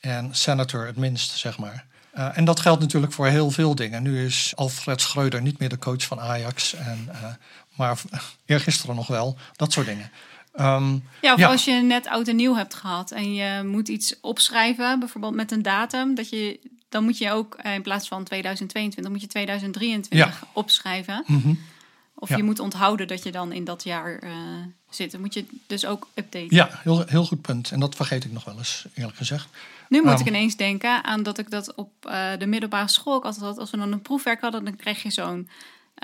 [0.00, 1.86] En senator het minst, zeg maar.
[2.14, 4.02] Uh, en dat geldt natuurlijk voor heel veel dingen.
[4.02, 6.74] Nu is Alfred Schreuder niet meer de coach van Ajax.
[6.74, 7.24] En, uh,
[7.74, 8.00] maar
[8.46, 9.38] eergisteren nog wel.
[9.56, 10.10] Dat soort dingen.
[10.60, 11.48] Um, ja, of ja.
[11.48, 15.52] als je net oud en nieuw hebt gehad en je moet iets opschrijven, bijvoorbeeld met
[15.52, 19.26] een datum, dat je, dan moet je ook in plaats van 2022, dan moet je
[19.26, 20.48] 2023 ja.
[20.52, 21.24] opschrijven.
[21.26, 21.58] Mm -hmm.
[22.14, 22.36] Of ja.
[22.36, 24.30] je moet onthouden dat je dan in dat jaar uh,
[24.90, 25.10] zit.
[25.10, 26.56] Dan moet je dus ook updaten.
[26.56, 27.70] Ja, heel, heel goed punt.
[27.70, 29.48] En dat vergeet ik nog wel eens, eerlijk gezegd.
[29.88, 33.14] Nu moet um, ik ineens denken aan dat ik dat op uh, de middelbare school
[33.14, 33.58] ook altijd had.
[33.58, 35.48] Als we dan een proefwerk hadden, dan kreeg je zo'n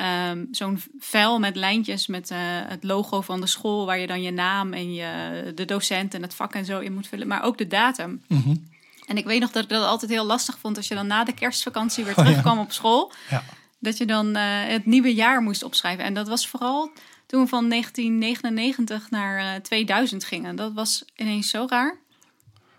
[0.00, 4.22] um, zo'n vel met lijntjes met uh, het logo van de school, waar je dan
[4.22, 7.42] je naam en je, de docent en het vak en zo in moet vullen, maar
[7.42, 8.22] ook de datum.
[8.28, 8.72] Mm -hmm.
[9.07, 11.24] En ik weet nog dat ik dat altijd heel lastig vond als je dan na
[11.24, 12.64] de kerstvakantie weer terugkwam oh, ja.
[12.64, 13.12] op school.
[13.30, 13.42] Ja.
[13.78, 16.04] Dat je dan uh, het nieuwe jaar moest opschrijven.
[16.04, 16.90] En dat was vooral
[17.26, 20.57] toen we van 1999 naar uh, 2000 gingen.
[20.57, 21.96] Dat was ineens zo raar.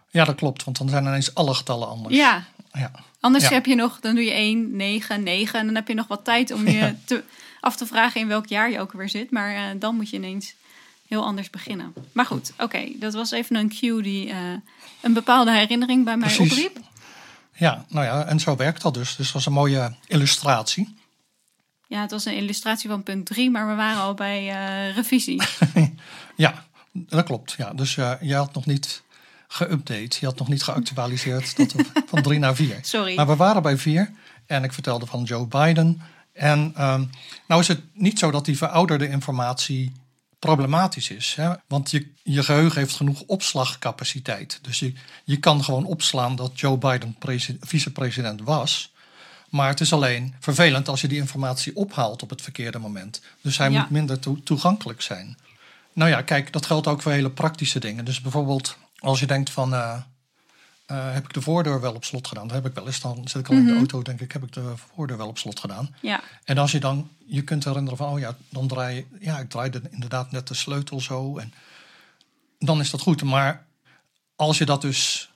[0.10, 0.63] Ja, dat klopt.
[0.63, 2.15] Want dan zijn ineens alle getallen anders.
[2.15, 2.43] Ja.
[2.71, 2.91] ja.
[3.26, 3.50] Anders ja.
[3.50, 5.60] heb je nog, dan doe je 1, 9, 9.
[5.60, 6.96] En dan heb je nog wat tijd om je Ja.
[7.06, 7.24] te,
[7.60, 9.32] af te vragen in welk jaar je ook weer zit.
[9.32, 10.56] Maar uh, dan moet je ineens
[11.08, 11.94] heel anders beginnen.
[12.12, 12.88] Maar goed, oké.
[12.96, 14.36] dat was even een cue die uh,
[15.02, 16.52] een bepaalde herinnering bij mij Precies.
[16.52, 16.80] opriep.
[17.54, 19.16] Ja, nou ja, en zo werkt dat dus.
[19.16, 20.96] Dus dat was een mooie illustratie.
[21.88, 25.42] Ja, het was een illustratie van punt 3, maar we waren al bij uh, revisie.
[26.36, 27.56] ja, dat klopt.
[27.58, 29.04] Ja, dus uh, je had nog niet
[29.47, 30.19] geüpdate.
[30.19, 32.79] Je had nog niet geactualiseerd dat we van 3 naar 4.
[32.81, 33.15] Sorry.
[33.15, 34.12] Maar we waren bij 4
[34.45, 36.01] en ik vertelde van Joe Biden.
[36.34, 37.10] En um,
[37.47, 39.91] nou is het niet zo dat die verouderde informatie
[40.39, 41.34] problematisch is.
[41.36, 41.53] Hè?
[41.67, 44.60] Want je, je geheugen heeft genoeg opslagcapaciteit.
[44.62, 47.15] Dus je, je kan gewoon opslaan dat Joe Biden
[47.60, 48.93] vicepresident was.
[49.49, 53.21] Maar het is alleen vervelend als je die informatie ophaalt op het verkeerde moment.
[53.41, 53.79] Dus hij Ja.
[53.79, 55.38] moet minder to- toegankelijk zijn.
[55.93, 58.05] Nou ja, kijk, dat geldt ook voor hele praktische dingen.
[58.05, 59.74] Dus bijvoorbeeld als je denkt van...
[59.74, 59.98] eh,
[60.86, 62.48] eh, heb ik de voordeur wel op slot gedaan?
[62.48, 63.02] Dat heb ik wel eens.
[63.02, 65.38] Dan zit ik al in de auto, denk ik, heb ik de voordeur wel op
[65.38, 65.96] slot gedaan.
[66.02, 69.39] Ja, En als je dan je kunt herinneren van, oh ja, dan draai je, ja,
[69.39, 71.38] ik draaide inderdaad net de sleutel zo.
[71.38, 71.54] En
[72.60, 73.24] dan is dat goed.
[73.24, 73.65] Maar
[74.36, 75.32] als je dat dus,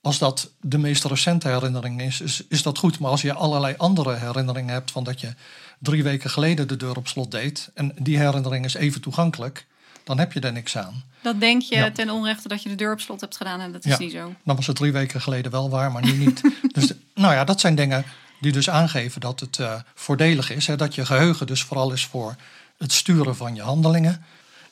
[0.00, 2.98] als dat de meest recente herinnering is, is, is dat goed.
[2.98, 5.34] Maar als je allerlei andere herinneringen hebt van dat je
[5.78, 7.70] drie weken geleden de deur op slot deed.
[7.74, 9.66] En die herinnering is even toegankelijk,
[10.08, 11.02] dan heb je er niks aan.
[11.22, 11.90] dat denk je Ja.
[11.90, 13.98] ten onrechte dat je de deur op slot hebt gedaan en dat is Ja.
[13.98, 14.34] niet zo.
[14.44, 16.40] Dan was het drie weken geleden wel waar, maar nu niet.
[16.74, 18.04] dus nou ja, dat zijn dingen
[18.40, 20.66] die dus aangeven dat het eh, voordelig is.
[20.66, 22.36] Hè, dat je geheugen dus vooral is voor
[22.78, 24.24] het sturen van je handelingen.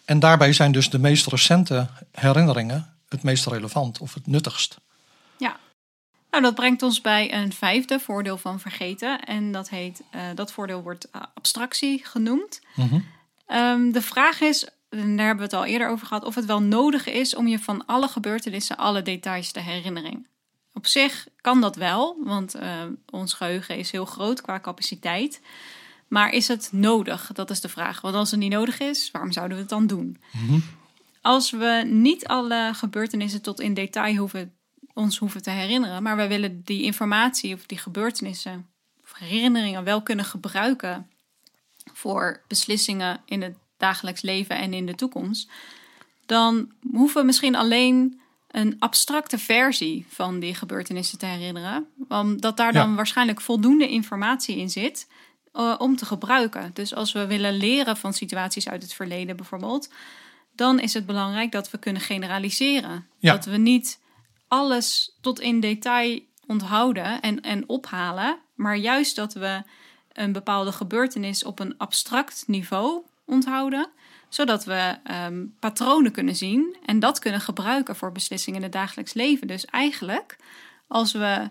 [0.05, 4.77] En daarbij zijn dus de meest recente herinneringen het meest relevant of het nuttigst.
[5.39, 5.57] Ja.
[6.31, 9.21] Nou, dat brengt ons bij een vijfde voordeel van vergeten.
[9.25, 12.61] En dat heet, eh, dat voordeel wordt eh, abstractie genoemd.
[12.75, 12.99] Mhm.
[13.47, 14.67] Ehm, de vraag is,
[14.99, 17.47] en daar hebben we het al eerder over gehad, of het wel nodig is om
[17.47, 20.27] je van alle gebeurtenissen alle details te herinneren.
[20.73, 25.41] Op zich kan dat wel, want eh, ons geheugen is heel groot qua capaciteit.
[26.09, 27.31] Maar is het nodig?
[27.33, 28.01] Dat is de vraag.
[28.01, 30.21] Want als het niet nodig is, waarom zouden we het dan doen?
[31.23, 34.55] Als we niet alle gebeurtenissen tot in detail hoeven,
[34.95, 38.67] ons hoeven te herinneren, maar we willen die informatie of die gebeurtenissen
[39.03, 41.11] of herinneringen wel kunnen gebruiken
[41.93, 45.51] voor beslissingen in het dagelijks leven en in de toekomst,
[46.27, 52.73] dan hoeven we misschien alleen een abstracte versie van die gebeurtenissen te herinneren, omdat daar
[52.73, 52.95] dan Ja.
[52.95, 55.09] waarschijnlijk voldoende informatie in zit
[55.53, 56.71] eh, om te gebruiken.
[56.75, 59.93] Dus als we willen leren van situaties uit het verleden bijvoorbeeld,
[60.55, 63.07] dan is het belangrijk dat we kunnen generaliseren.
[63.19, 63.33] Ja.
[63.33, 64.01] Dat we niet
[64.49, 69.63] alles tot in detail onthouden en, en ophalen, maar juist dat we
[70.13, 73.89] een bepaalde gebeurtenis op een abstract niveau onthouden,
[74.29, 79.15] zodat we ehm, patronen kunnen zien en dat kunnen gebruiken voor beslissingen in het dagelijks
[79.15, 79.47] leven.
[79.47, 80.37] Dus eigenlijk,
[80.87, 81.51] als we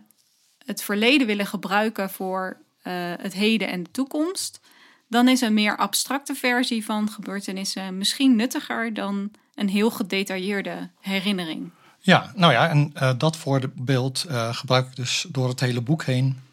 [0.65, 4.59] het verleden willen gebruiken voor eh, het heden en de toekomst,
[5.07, 11.71] dan is een meer abstracte versie van gebeurtenissen misschien nuttiger dan een heel gedetailleerde herinnering.
[11.99, 16.03] Ja, nou ja, en eh, dat voorbeeld eh, gebruik ik dus door het hele boek
[16.03, 16.43] heen.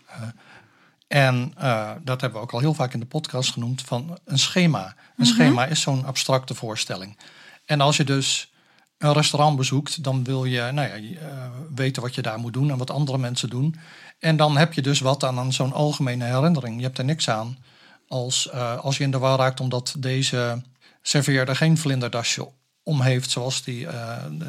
[1.12, 4.38] En eh, dat hebben we ook al heel vaak in de podcast genoemd van een
[4.38, 4.94] schema.
[5.16, 7.18] Een schema is zo'n abstracte voorstelling.
[7.64, 8.52] En als je dus
[8.98, 12.70] een restaurant bezoekt, dan wil je nou ja, eh, weten wat je daar moet doen
[12.70, 13.76] en wat andere mensen doen.
[14.18, 16.76] En dan heb je dus wat aan zo'n algemene herinnering.
[16.76, 17.58] Je hebt er niks aan
[18.08, 20.62] als, eh, als je in de war raakt omdat deze
[21.02, 22.48] serveerder geen vlinderdasje
[22.82, 23.86] om heeft, zoals die,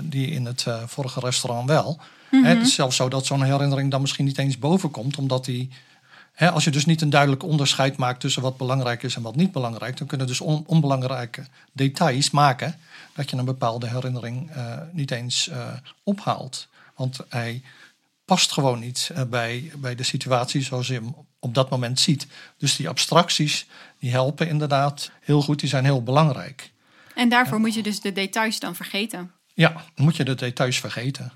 [0.02, 2.00] die in het vorige restaurant wel.
[2.30, 5.46] Hè, het is zelfs zo dat zo'n herinnering dan misschien niet eens boven komt, omdat
[5.46, 5.70] die
[6.38, 9.52] Als je dus niet een duidelijk onderscheid maakt tussen wat belangrijk is en wat niet
[9.52, 12.80] belangrijk, dan kunnen dus on- onbelangrijke details maken
[13.14, 15.68] dat je een bepaalde herinnering eh, niet eens eh,
[16.04, 16.68] ophaalt.
[16.96, 17.62] Want hij
[18.26, 22.28] past gewoon niet eh, bij, bij de situatie zoals je hem op dat moment ziet.
[22.58, 23.68] Dus die abstracties
[24.00, 26.72] die helpen inderdaad heel goed, die zijn heel belangrijk.
[27.16, 29.32] En daarvoor moet je dus de details dan vergeten.
[29.54, 31.32] Ja, moet je de details vergeten.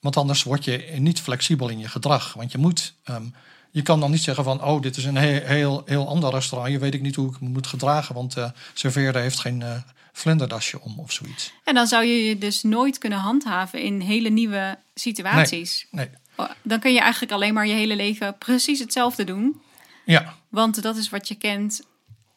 [0.00, 2.32] Want anders word je niet flexibel in je gedrag.
[2.32, 3.24] Want je moet, ehm,
[3.70, 6.72] je kan dan niet zeggen van, oh, dit is een heel, heel, heel ander restaurant.
[6.72, 9.70] Je weet ik niet hoe ik me moet gedragen, want de serveerder heeft geen eh,
[10.12, 11.52] vlinderdasje om of zoiets.
[11.64, 15.86] En dan zou je je dus nooit kunnen handhaven in hele nieuwe situaties.
[15.90, 16.08] Nee,
[16.62, 19.60] Dan kun je eigenlijk alleen maar je hele leven precies hetzelfde doen.
[20.04, 20.36] ja.
[20.48, 21.82] Want dat is wat je kent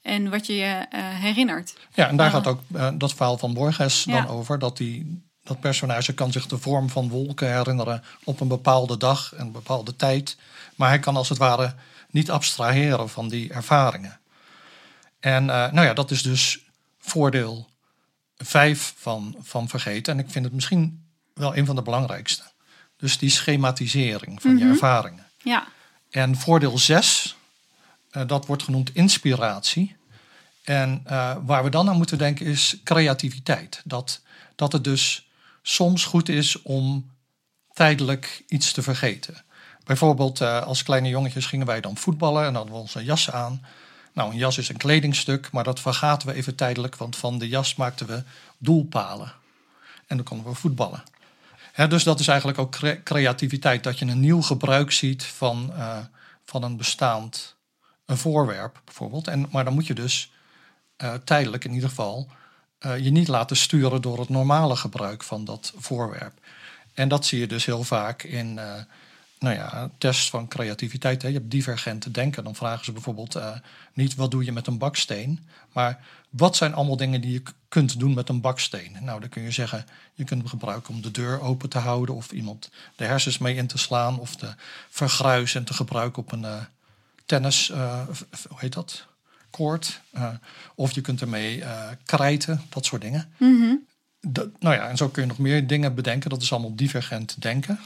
[0.02, 1.74] en wat je je eh, herinnert.
[1.94, 4.60] Ja, en daar gaat ook eh, dat verhaal van Borges dan over.
[4.60, 9.34] Dat die, dat personage kan zich de vorm van wolken herinneren op een bepaalde dag
[9.34, 10.38] en een bepaalde tijd.
[10.82, 11.76] Maar hij kan als het ware
[12.10, 14.20] niet abstraheren van die ervaringen.
[15.20, 16.60] En eh, nou ja, dat is dus
[17.00, 17.70] voordeel
[18.38, 20.14] vijf van, van vergeten.
[20.14, 22.44] En ik vind het misschien wel een van de belangrijkste.
[22.98, 25.26] Dus die schematisering van je ervaringen.
[25.38, 25.68] Ja,
[26.10, 27.36] En voordeel 6,
[28.28, 29.96] dat wordt genoemd inspiratie.
[30.64, 33.82] En eh, waar we dan aan moeten denken is creativiteit.
[33.84, 34.22] Dat,
[34.56, 35.30] dat het dus
[35.62, 37.12] soms goed is om
[37.74, 39.44] tijdelijk iets te vergeten.
[39.84, 43.66] Bijvoorbeeld eh, als kleine jongetjes gingen wij dan voetballen en hadden we onze jas aan.
[44.14, 47.48] Nou, een jas is een kledingstuk, maar dat vergaten we even tijdelijk, want van de
[47.48, 48.24] jas maakten we
[48.58, 49.34] doelpalen.
[50.08, 51.04] En dan konden we voetballen.
[51.90, 55.98] Dus dat is eigenlijk ook cre- creativiteit, dat je een nieuw gebruik ziet van, eh,
[56.46, 57.56] van een bestaand
[58.06, 59.28] een voorwerp bijvoorbeeld.
[59.28, 60.32] En, maar dan moet je dus
[60.98, 62.28] eh, tijdelijk in ieder geval
[62.82, 66.34] je niet laten sturen door het normale gebruik van dat voorwerp.
[66.94, 68.60] En dat zie je dus heel vaak in
[69.42, 71.22] nou ja, tests van creativiteit.
[71.22, 71.28] Hè.
[71.28, 72.44] Je hebt divergente denken.
[72.44, 73.52] Dan vragen ze bijvoorbeeld eh,
[73.94, 75.40] niet wat doe je met een baksteen,
[75.72, 76.00] maar
[76.30, 78.98] wat zijn allemaal dingen die je kunt doen met een baksteen?
[79.02, 82.16] Nou, dan kun je zeggen, je kunt hem gebruiken om de deur open te houden
[82.16, 84.54] of iemand de hersens mee in te slaan of te
[84.90, 86.62] vergruisen en te gebruiken op een eh,
[87.26, 87.66] tennis,
[88.12, 89.06] v- hoe heet dat?
[89.50, 90.02] Koord.
[90.76, 91.64] Of je kunt ermee
[92.06, 93.32] krijten, dat soort dingen.
[94.22, 96.30] Dat, nou ja, en zo kun je nog meer dingen bedenken.
[96.30, 97.80] Dat is allemaal divergent denken.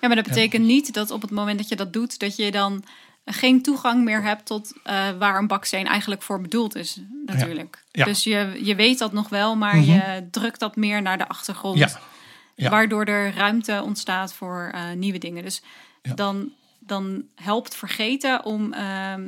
[0.00, 2.50] Ja, maar dat betekent niet dat op het moment dat je dat doet, dat je
[2.50, 2.84] dan
[3.24, 7.84] geen toegang meer hebt tot eh, waar een baksteen eigenlijk voor bedoeld is, natuurlijk.
[7.90, 8.04] Ja.
[8.04, 11.78] Dus je, je weet dat nog wel, maar je drukt dat meer naar de achtergrond.
[11.78, 12.00] Ja.
[12.54, 12.70] Ja.
[12.70, 15.42] Waardoor er ruimte ontstaat voor eh, nieuwe dingen.
[15.42, 15.62] Dus
[16.14, 19.22] dan, dan helpt vergeten om, ehm,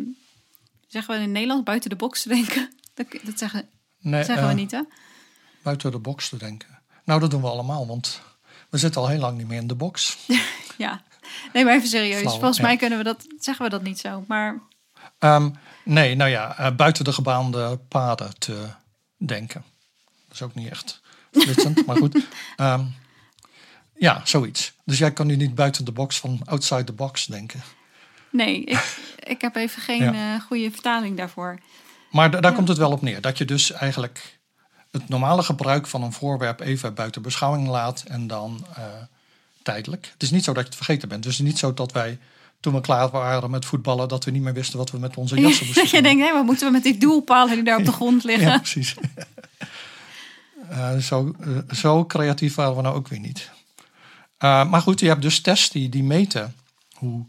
[0.89, 2.71] zeggen we in Nederland, buiten de box te denken.
[2.95, 4.81] Dat, dat zeggen, Nee, zeggen we eh, niet, hè?
[5.63, 6.81] Buiten de box te denken.
[7.05, 8.23] Nou, dat doen we allemaal, want
[8.73, 10.17] we zitten al heel lang niet meer in de box.
[10.77, 11.03] Ja.
[11.53, 12.23] Nee, maar even serieus.
[12.23, 12.63] Volgens ja.
[12.63, 14.25] mij kunnen we dat, zeggen we dat niet zo.
[14.29, 14.61] Maar
[15.19, 15.51] Ehm,
[15.85, 18.67] nee, nou ja, eh, buiten de gebaande paden te
[19.17, 19.65] denken.
[20.27, 21.01] Dat is ook niet echt
[21.33, 22.19] flitsend, maar goed.
[22.57, 22.85] Ehm,
[23.95, 24.73] ja, zoiets.
[24.85, 27.63] Dus jij kan nu niet buiten de box van outside the box denken.
[28.31, 30.35] nee, ik, ik heb even geen Ja.
[30.35, 31.59] eh, goede vertaling daarvoor.
[32.11, 33.21] Maar da- daar komt het wel op neer.
[33.21, 34.39] Dat je dus eigenlijk
[34.93, 38.85] het normale gebruik van een voorwerp even buiten beschouwing laat en dan eh,
[39.63, 40.09] tijdelijk.
[40.13, 41.23] Het is niet zo dat je het vergeten bent.
[41.23, 42.19] Dus het is niet zo dat wij
[42.61, 45.41] toen we klaar waren met voetballen, dat we niet meer wisten wat we met onze
[45.41, 47.85] jassen moesten Dat je denkt, hé, wat moeten we met die doelpalen die daar op
[47.85, 48.49] de grond liggen?
[48.49, 48.95] Ja, precies.
[50.69, 53.51] Eh, zo, eh, zo creatief waren we nou ook weer niet.
[54.39, 56.55] Maar goed, je hebt dus tests die, die meten
[56.93, 57.27] hoe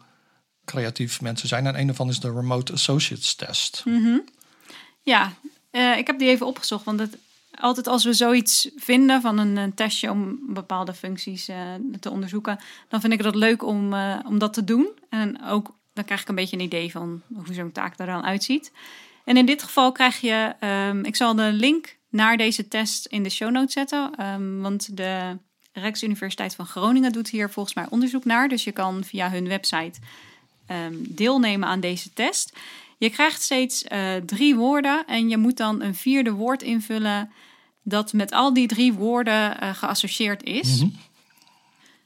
[0.65, 1.67] creatief mensen zijn.
[1.67, 3.83] En een daarvan is de Remote Associates Test.
[5.03, 5.33] Ja,
[5.71, 6.85] eh, ik heb die even opgezocht.
[6.85, 7.17] Want het,
[7.59, 11.57] altijd als we zoiets vinden van een, testje om bepaalde functies eh,
[11.99, 14.87] te onderzoeken, dan vind ik dat leuk om, eh, om dat te doen.
[15.09, 18.23] En ook dan krijg ik een beetje een idee van hoe zo'n taak er dan
[18.23, 18.71] uitziet.
[19.23, 23.23] En in dit geval krijg je, ehm, ik zal de link naar deze test in
[23.23, 24.11] de show notes zetten.
[24.17, 25.37] ehm, want de
[25.73, 28.47] Rijksuniversiteit van Groningen doet hier volgens mij onderzoek naar.
[28.47, 29.99] Dus je kan via hun website
[30.65, 32.53] ehm, deelnemen aan deze test.
[33.03, 37.31] Je krijgt steeds eh, drie woorden en je moet dan een vierde woord invullen
[37.81, 40.79] dat met al die drie woorden eh, geassocieerd is.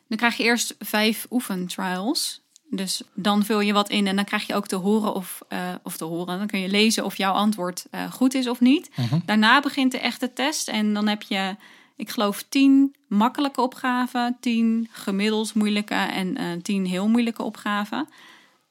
[0.08, 2.41] Dan krijg je eerst vijf oefentrials.
[2.70, 5.74] Dus dan vul je wat in en dan krijg je ook te horen of, eh,
[5.84, 6.38] of te horen.
[6.38, 8.89] Dan kun je lezen of jouw antwoord goed is of niet.
[9.26, 11.56] Daarna begint de echte test en dan heb je,
[11.95, 18.08] ik geloof, tien makkelijke opgaven, tien gemiddeld moeilijke en tien heel moeilijke opgaven.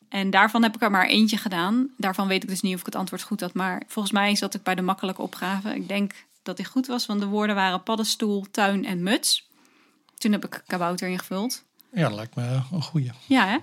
[0.08, 1.88] En daarvan heb ik er maar eentje gedaan.
[1.96, 3.54] Daarvan weet ik dus niet of ik het antwoord goed had.
[3.54, 5.74] Maar volgens mij zat ik bij de makkelijke opgave.
[5.74, 9.48] Ik denk dat die goed was, want de woorden waren paddenstoel, tuin en muts.
[10.18, 11.64] Toen heb ik kabouter ingevuld.
[11.92, 13.10] Ja, dat lijkt me een goeie.
[13.26, 13.56] Ja, hè?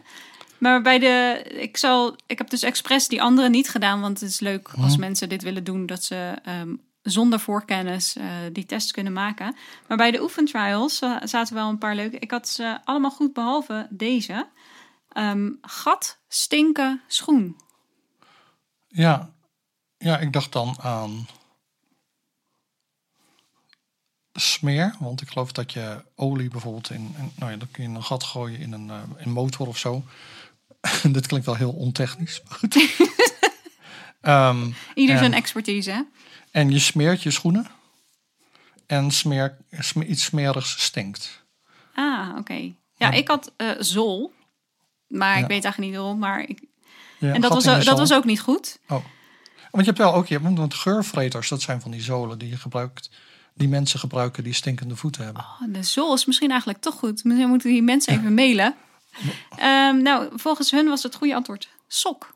[0.57, 4.29] Maar bij de, ik zal, ik heb dus expres die andere niet gedaan, want het
[4.29, 8.91] is leuk als mensen dit willen doen, dat ze ehm, zonder voorkennis eh, die test
[8.91, 9.55] kunnen maken.
[9.87, 12.19] Maar bij de oefentrials uh, zaten wel een paar leuke.
[12.19, 14.47] Ik had ze allemaal goed behalve deze.
[15.14, 17.57] Ehm, gat, stinken, schoen.
[18.88, 19.30] Ja.
[19.97, 21.28] ja, ik dacht dan aan
[24.34, 24.95] smeer.
[24.99, 27.95] Want ik geloof dat je olie bijvoorbeeld in, in nou ja, dan kun je in
[27.95, 30.03] een gat gooien in een, uh, in motor of zo.
[31.11, 32.41] Dit klinkt wel heel ontechnisch.
[34.22, 36.01] Um, Ieder zijn expertise, hè?
[36.51, 37.68] En je smeert je schoenen.
[38.86, 41.43] En smeer, smeer iets smerigs stinkt.
[41.93, 42.39] Ah, oké.
[42.39, 42.76] Okay.
[42.95, 44.34] Ja, ik had uh, zol.
[45.14, 45.41] Maar ja.
[45.41, 46.20] ik weet eigenlijk niet waarom.
[46.20, 46.64] Maar ik...
[47.20, 48.80] Ja, en dat was, ook, dat was ook niet goed.
[48.88, 49.05] Oh.
[49.72, 52.49] Want je hebt wel ook, je hebt, want geurvreters, dat zijn van die zolen die
[52.49, 53.09] je gebruikt
[53.53, 55.41] die mensen gebruiken die stinkende voeten hebben.
[55.41, 57.24] Oh, de zool is misschien eigenlijk toch goed.
[57.24, 58.76] Misschien moeten die mensen even mailen.
[59.59, 62.36] Um, nou, volgens hun was het goede antwoord sok.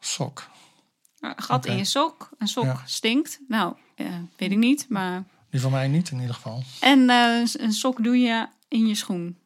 [0.00, 0.50] Sok.
[1.20, 1.72] Een gat okay.
[1.72, 2.30] in je sok.
[2.38, 2.82] Een sok ja.
[2.84, 3.40] stinkt.
[3.48, 5.24] Nou, uh, weet ik niet, maar...
[5.50, 6.62] Die van mij niet in ieder geval.
[6.80, 9.38] En uh, een sok doe je in je schoen.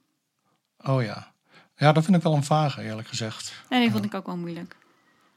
[0.85, 1.33] Oh ja.
[1.77, 3.53] Ja, dat vind ik wel een vage, eerlijk gezegd.
[3.69, 4.77] En die vond ik ook wel moeilijk.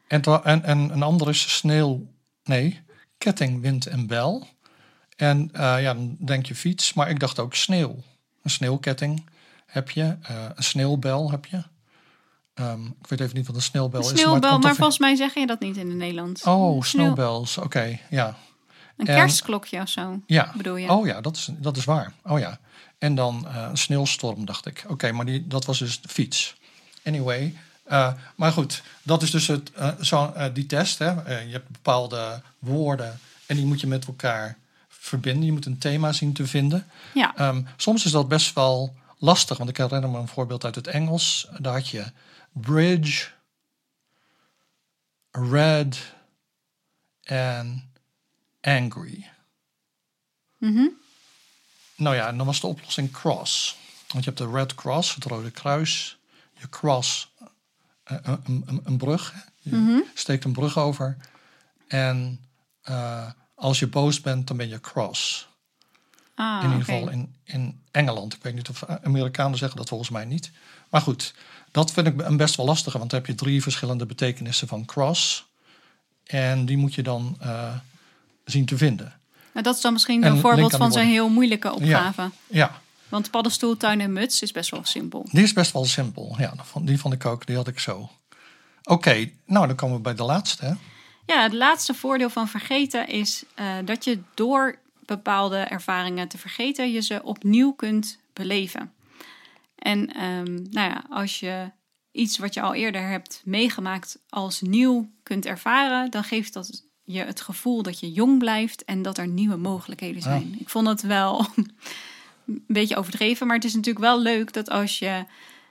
[0.08, 2.08] En, en, en een andere is sneeuw...
[2.44, 2.82] Nee,
[3.18, 4.48] ketting, wind en bel.
[5.16, 7.96] En uh, ja, dan denk je fiets, maar ik dacht ook sneeuw.
[8.44, 9.26] Een sneeuwketting
[9.66, 11.64] heb je, uh, een sneeuwbel heb je.
[12.56, 14.22] Um, ik weet even niet wat een sneeuwbel een is.
[14.22, 16.44] Sneeuwbel, maar, maar volgens mij zeg je dat niet in het Nederlands.
[16.44, 18.38] Oh, sneeuwbels, oké, okay, ja.
[19.00, 20.52] Een en, kerstklokje of zo, ja.
[20.56, 20.92] bedoel je?
[20.92, 22.14] Oh ja, dat is, dat is waar.
[22.24, 22.60] Oh ja.
[22.98, 24.82] En dan uh, een sneeuwstorm, dacht ik.
[24.84, 26.58] Oké, okay, maar die, dat was dus de fiets.
[27.04, 27.56] Anyway,
[27.92, 31.00] uh, maar goed, dat is dus het, uh, zo, die test.
[31.00, 31.40] Hè.
[31.40, 35.46] je hebt bepaalde woorden en die moet je met elkaar verbinden.
[35.46, 36.88] Je moet een thema zien te vinden.
[37.14, 37.48] Ja.
[37.48, 40.88] Um, soms is dat best wel lastig, want ik herinner me een voorbeeld uit het
[40.88, 41.48] Engels.
[41.60, 42.06] Daar had je
[42.52, 43.28] bridge,
[45.32, 46.14] red
[47.24, 47.89] en
[48.62, 49.30] angry.
[50.58, 50.92] Mm -hmm.
[51.96, 53.78] Nou ja, en dan was de oplossing cross.
[54.08, 56.18] Want je hebt de Red Cross, het Rode Kruis.
[56.54, 57.34] Je cross,
[58.04, 59.34] een, een, een brug.
[59.60, 60.04] Je mm -hmm.
[60.14, 61.18] steekt een brug over.
[61.88, 62.46] En
[62.90, 65.48] uh, als je boos bent, dan ben je cross.
[66.36, 66.98] Ah, in ieder okay.
[66.98, 68.34] geval in, in Engeland.
[68.34, 70.52] Ik weet niet of Amerikanen zeggen dat volgens mij niet.
[70.90, 71.34] Maar goed,
[71.72, 72.98] dat vind ik een best wel lastige.
[72.98, 75.48] Want dan heb je drie verschillende betekenissen van cross.
[76.24, 77.76] En die moet je dan uh,
[78.52, 79.14] zien te vinden.
[79.54, 82.22] Nou, dat is dan misschien een voorbeeld van zo'n heel moeilijke opgave.
[82.22, 82.82] Ja, ja.
[83.10, 85.26] Want paddenstoel, tuin en muts is best wel simpel.
[85.32, 86.36] Die is best wel simpel.
[86.38, 87.46] Ja, die vond ik ook.
[87.46, 87.98] Die had ik zo.
[88.00, 88.12] Oké,
[88.84, 90.66] okay, nou dan komen we bij de laatste.
[90.66, 90.74] Hè?
[91.26, 96.92] Ja, het laatste voordeel van vergeten is uh, dat je door bepaalde ervaringen te vergeten,
[96.92, 98.94] je ze opnieuw kunt beleven.
[99.76, 101.72] En um, nou ja, als je
[102.12, 106.84] iets wat je al eerder hebt meegemaakt als nieuw kunt ervaren, dan geeft dat
[107.14, 110.50] je het gevoel dat je jong blijft en dat er nieuwe mogelijkheden zijn.
[110.52, 110.58] Ja.
[110.60, 111.46] Ik vond het wel
[112.46, 115.26] een beetje overdreven, maar het is natuurlijk wel leuk dat als je,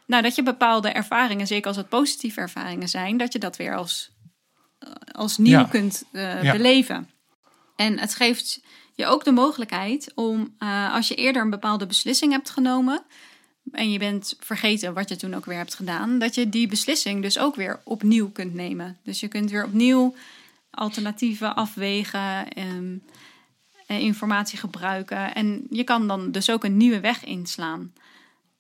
[0.06, 3.76] nou, dat je bepaalde ervaringen, zeker als het positieve ervaringen zijn, dat je dat weer
[3.76, 4.16] als
[5.12, 5.64] als nieuw ja.
[5.64, 6.52] kunt uh, ja.
[6.52, 7.10] beleven.
[7.76, 8.60] En het geeft
[8.94, 13.02] je ook de mogelijkheid om, uh, als je eerder een bepaalde beslissing hebt genomen
[13.72, 17.22] en je bent vergeten wat je toen ook weer hebt gedaan, dat je die beslissing
[17.22, 18.98] dus ook weer opnieuw kunt nemen.
[19.02, 20.14] Dus je kunt weer opnieuw
[20.78, 23.02] alternatieven afwegen, um,
[23.86, 27.92] en informatie gebruiken en je kan dan dus ook een nieuwe weg inslaan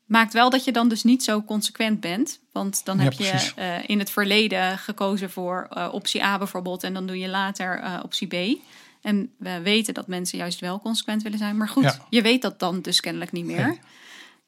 [0.08, 2.40] maakt wel dat je dan dus niet zo consequent bent.
[2.52, 6.82] Want dan heb je uh, in het verleden gekozen voor uh, optie A bijvoorbeeld.
[6.82, 8.58] En dan doe je later uh, optie B.
[9.02, 11.56] En we weten dat mensen juist wel consequent willen zijn.
[11.56, 12.06] Maar goed, ja.
[12.10, 13.66] je weet dat dan dus kennelijk niet meer.
[13.66, 13.80] Nee.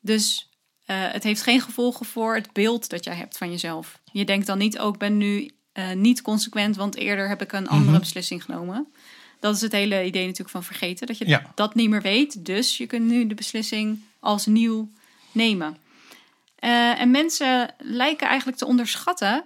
[0.01, 0.49] Dus
[0.85, 4.01] het heeft geen gevolgen voor het beeld dat jij hebt van jezelf.
[4.13, 5.51] Je denkt dan niet, ook oh, ben nu
[5.89, 7.99] niet consequent, want eerder heb ik een andere mm -hmm.
[7.99, 8.87] beslissing genomen.
[9.41, 11.07] Dat is het hele idee natuurlijk van vergeten.
[11.07, 11.53] Dat je ja.
[11.55, 12.45] dat niet meer weet.
[12.45, 14.91] Dus je kunt nu de beslissing als nieuw
[15.33, 15.77] nemen.
[16.61, 19.45] Uh, en mensen lijken eigenlijk te onderschatten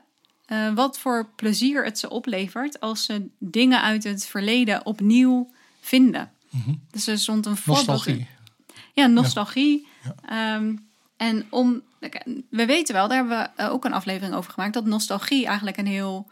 [0.49, 6.33] uh, wat voor plezier het ze oplevert als ze dingen uit het verleden opnieuw vinden.
[6.51, 6.81] Mm -hmm.
[6.91, 7.87] Dus er stond een voorbeeld.
[7.87, 8.27] Nostalgie.
[8.93, 9.87] Ja, nostalgie.
[10.29, 10.57] Ja.
[10.57, 10.89] Um,
[11.25, 11.83] en om,
[12.49, 15.87] we weten wel, daar hebben we ook een aflevering over gemaakt, dat nostalgie eigenlijk een
[15.87, 16.31] heel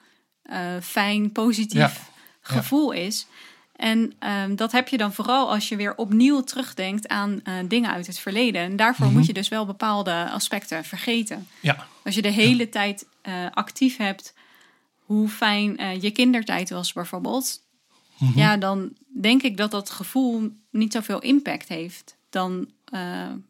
[0.50, 1.92] uh, fijn, positief ja.
[2.40, 3.26] gevoel is.
[3.76, 7.92] En um, dat heb je dan vooral als je weer opnieuw terugdenkt aan uh, dingen
[7.92, 8.62] uit het verleden.
[8.62, 9.18] En daarvoor mm -hmm.
[9.18, 11.48] moet je dus wel bepaalde aspecten vergeten.
[11.60, 11.86] Ja.
[12.04, 12.70] Als je de hele ja.
[12.70, 14.34] tijd uh, actief hebt,
[14.98, 17.60] hoe fijn uh, je kindertijd was bijvoorbeeld.
[18.18, 18.38] Mm -hmm.
[18.38, 22.68] Ja, dan denk ik dat dat gevoel niet zoveel impact heeft dan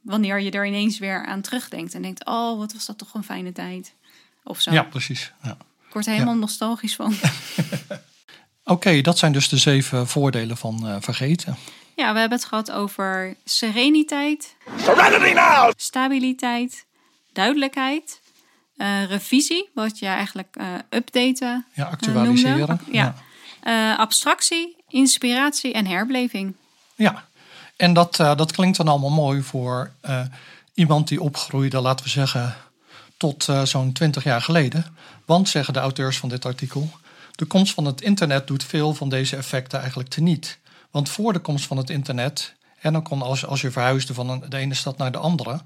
[0.03, 1.95] wanneer je er ineens weer aan terugdenkt.
[1.95, 3.95] En denkt, oh, wat was dat toch een fijne tijd.
[4.45, 4.73] of zo.
[4.73, 5.33] Ja, precies.
[5.43, 5.57] Ja.
[5.87, 7.15] Ik word er helemaal nostalgisch van.
[8.65, 11.57] Oké, dat zijn dus de zeven voordelen van eh, vergeten.
[11.97, 15.73] Ja, we hebben het gehad over sereniteit, Serenity now!
[15.77, 16.87] stabiliteit,
[17.33, 18.21] duidelijkheid,
[18.77, 22.59] eh, revisie, wat je eigenlijk eh updaten Ja, eh, actualiseren.
[22.59, 22.79] noemde.
[22.93, 23.15] Ja.
[23.61, 26.55] Eh, abstractie, inspiratie en herbeleving.
[26.95, 27.25] Ja,
[27.77, 30.21] en dat, eh, dat klinkt dan allemaal mooi voor eh,
[30.75, 32.55] iemand die opgroeide, laten we zeggen,
[33.17, 34.97] tot eh, zo'n 20 jaar geleden.
[35.25, 36.91] Want, zeggen de auteurs van dit artikel,
[37.33, 40.59] de komst van het internet doet veel van deze effecten eigenlijk teniet.
[40.91, 44.45] Want voor de komst van het internet, en dan kon als, als je verhuisde van
[44.49, 45.61] de ene stad naar de andere,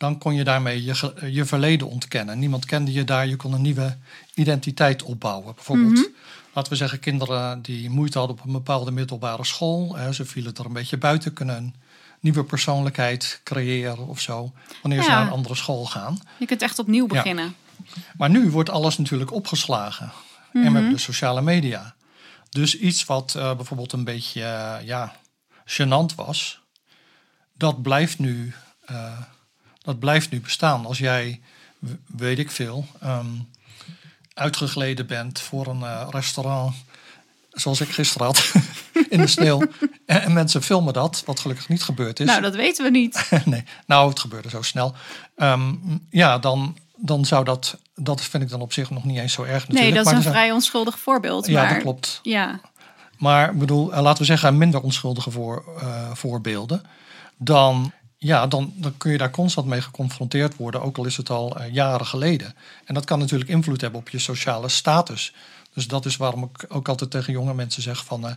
[0.00, 2.38] dan kon je daarmee je, je verleden ontkennen.
[2.38, 3.96] Niemand kende je daar, je kon een nieuwe
[4.34, 5.54] identiteit opbouwen.
[5.54, 6.10] Bijvoorbeeld,
[6.54, 10.54] laten we zeggen, kinderen die moeite hadden op een bepaalde middelbare school, hè, ze vielen
[10.54, 11.74] er een beetje buiten, kunnen een
[12.20, 16.18] nieuwe persoonlijkheid creëren of zo, wanneer ze naar een andere school gaan.
[16.38, 17.14] Je kunt echt opnieuw Ja.
[17.14, 17.54] beginnen.
[18.16, 20.12] Maar nu wordt alles natuurlijk opgeslagen.
[20.52, 21.94] En we hebben de sociale media.
[22.50, 25.16] Dus iets wat eh, bijvoorbeeld een beetje eh, ja,
[25.66, 26.60] gênant was,
[27.54, 28.54] dat blijft, nu,
[28.86, 29.18] eh,
[29.90, 30.86] dat blijft nu bestaan.
[30.86, 31.40] Als jij,
[32.06, 33.26] weet ik veel, ehm,
[34.34, 36.74] uitgegleden bent voor een eh, restaurant,
[37.50, 38.52] zoals ik gisteren had,
[39.08, 39.60] in de sneeuw.
[40.06, 42.26] en, en mensen filmen dat, wat gelukkig niet gebeurd is.
[42.26, 43.30] Nou, dat weten we niet.
[43.44, 44.94] nee, nou, het gebeurde zo snel.
[45.36, 45.74] Ehm,
[46.10, 49.42] ja, dan, dan zou dat, dat vind ik dan op zich nog niet eens zo
[49.42, 49.80] erg natuurlijk.
[49.80, 51.46] Nee, dat is een zijn- vrij onschuldig voorbeeld.
[51.46, 52.20] Ja, maar, dat klopt.
[52.22, 52.60] Ja,
[53.18, 56.82] Maar bedoel, eh, laten we zeggen, minder onschuldige voor, eh, voorbeelden.
[57.36, 61.30] Dan, ja, dan, dan kun je daar constant mee geconfronteerd worden, ook al is het
[61.30, 62.54] al eh, jaren geleden.
[62.84, 65.34] En dat kan natuurlijk invloed hebben op je sociale status.
[65.72, 68.26] Dus dat is waarom ik ook altijd tegen jonge mensen zeg van...
[68.28, 68.32] eh,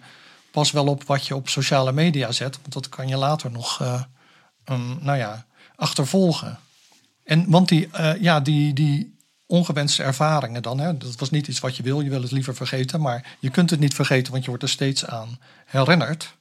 [0.51, 3.81] pas wel op wat je op sociale media zet, want dat kan je later nog,
[3.81, 4.03] eh,
[4.65, 6.59] um, nou ja, achtervolgen.
[7.23, 9.15] En want die, ja, die, die
[9.45, 12.55] ongewenste ervaringen dan, hè, dat was niet iets wat je wil, je wil het liever
[12.55, 16.36] vergeten, maar je kunt het niet vergeten, want je wordt er steeds aan herinnerd.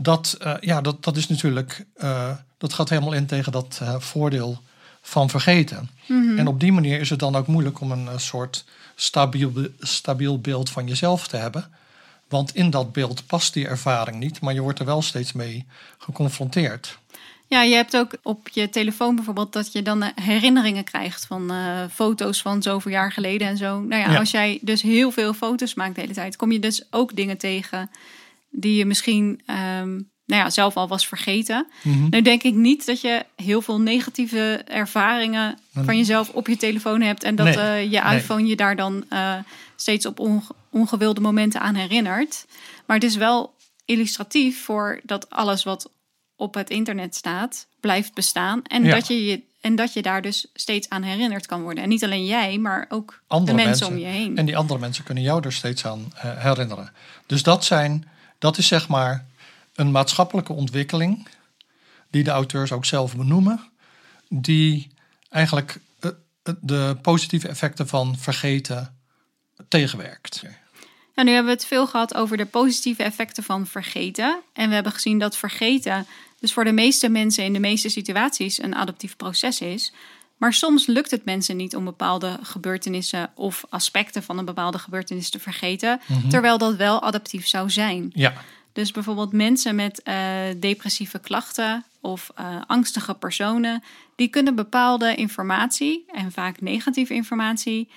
[0.00, 4.00] Dat, eh, ja, dat, dat is natuurlijk, eh, dat gaat helemaal in tegen dat eh,
[4.00, 4.62] voordeel
[5.02, 5.90] van vergeten.
[6.36, 10.70] En op die manier is het dan ook moeilijk om een soort stabiel, stabiel beeld
[10.70, 11.70] van jezelf te hebben.
[12.28, 15.66] Want in dat beeld past die ervaring niet, maar je wordt er wel steeds mee
[15.98, 16.98] geconfronteerd.
[17.46, 21.52] Ja, je hebt ook op je telefoon bijvoorbeeld dat je dan herinneringen krijgt van
[21.92, 23.80] foto's van zoveel jaar geleden en zo.
[23.80, 24.18] Nou ja, Ja.
[24.18, 27.38] als jij dus heel veel foto's maakt de hele tijd, kom je dus ook dingen
[27.38, 27.90] tegen
[28.60, 29.90] die je misschien ehm,
[30.26, 31.66] nou ja, zelf al was vergeten.
[31.82, 32.08] Mhm.
[32.10, 37.00] Nu denk ik niet dat je heel veel negatieve ervaringen van jezelf op je telefoon
[37.00, 38.16] hebt en dat Nee, eh, je nee.
[38.16, 39.34] iPhone je daar dan eh,
[39.76, 42.46] steeds op onge- ongewilde momenten aan herinnert.
[42.86, 43.54] Maar het is wel
[43.84, 45.90] illustratief voor dat alles wat
[46.36, 48.62] op het internet staat, blijft bestaan.
[48.62, 48.94] En, Ja.
[48.94, 51.82] dat, je je, en dat je daar dus steeds aan herinnerd kan worden.
[51.82, 54.08] En niet alleen jij, maar ook andere de mensen, mensen.
[54.08, 54.36] om je heen.
[54.36, 56.92] En die andere mensen kunnen jou er steeds aan eh, herinneren.
[57.26, 59.26] Dus dat, zijn, dat is zeg maar
[59.74, 61.28] een maatschappelijke ontwikkeling,
[62.10, 63.70] die de auteurs ook zelf benoemen,
[64.28, 64.90] die
[65.28, 66.10] eigenlijk eh,
[66.42, 68.96] eh, de positieve effecten van vergeten
[69.68, 70.42] tegenwerkt.
[71.14, 74.40] Ja, nu hebben we het veel gehad over de positieve effecten van vergeten.
[74.52, 76.06] En we hebben gezien dat vergeten
[76.40, 79.92] dus voor de meeste mensen in de meeste situaties een adaptief proces is.
[80.38, 85.30] Maar soms lukt het mensen niet om bepaalde gebeurtenissen of aspecten van een bepaalde gebeurtenis
[85.30, 88.10] te vergeten, terwijl dat wel adaptief zou zijn.
[88.14, 88.32] Ja,
[88.72, 90.16] Dus bijvoorbeeld mensen met eh,
[90.56, 93.82] depressieve klachten of eh, angstige personen,
[94.16, 97.88] die kunnen bepaalde informatie, en vaak negatieve informatie,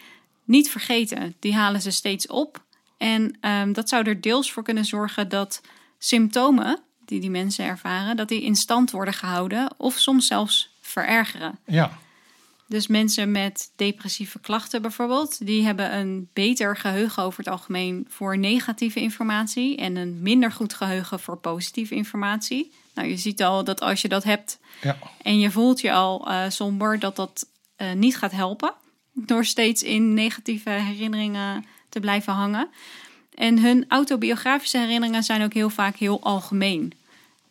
[0.43, 1.35] niet vergeten.
[1.39, 2.63] Die halen ze steeds op.
[2.97, 5.61] En ehm, dat zou er deels voor kunnen zorgen dat
[5.97, 11.59] symptomen die die mensen ervaren, dat die in stand worden gehouden of soms zelfs verergeren.
[11.65, 11.97] ja,
[12.71, 18.37] Dus mensen met depressieve klachten bijvoorbeeld, die hebben een beter geheugen over het algemeen voor
[18.37, 22.73] negatieve informatie en een minder goed geheugen voor positieve informatie.
[22.93, 26.27] Nou, je ziet al dat als je dat hebt ja, en je voelt je al
[26.27, 28.73] eh, somber, dat dat eh, niet gaat helpen
[29.13, 32.69] door steeds in negatieve herinneringen te blijven hangen.
[33.33, 36.93] En hun autobiografische herinneringen zijn ook heel vaak heel algemeen.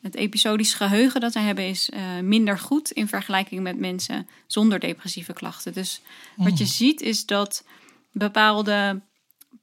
[0.03, 4.81] Het episodisch geheugen dat zij hebben is eh, minder goed in vergelijking met mensen zonder
[4.81, 5.73] depressieve klachten.
[5.73, 6.01] Dus
[6.37, 7.65] wat je ziet is dat
[8.13, 9.01] bepaalde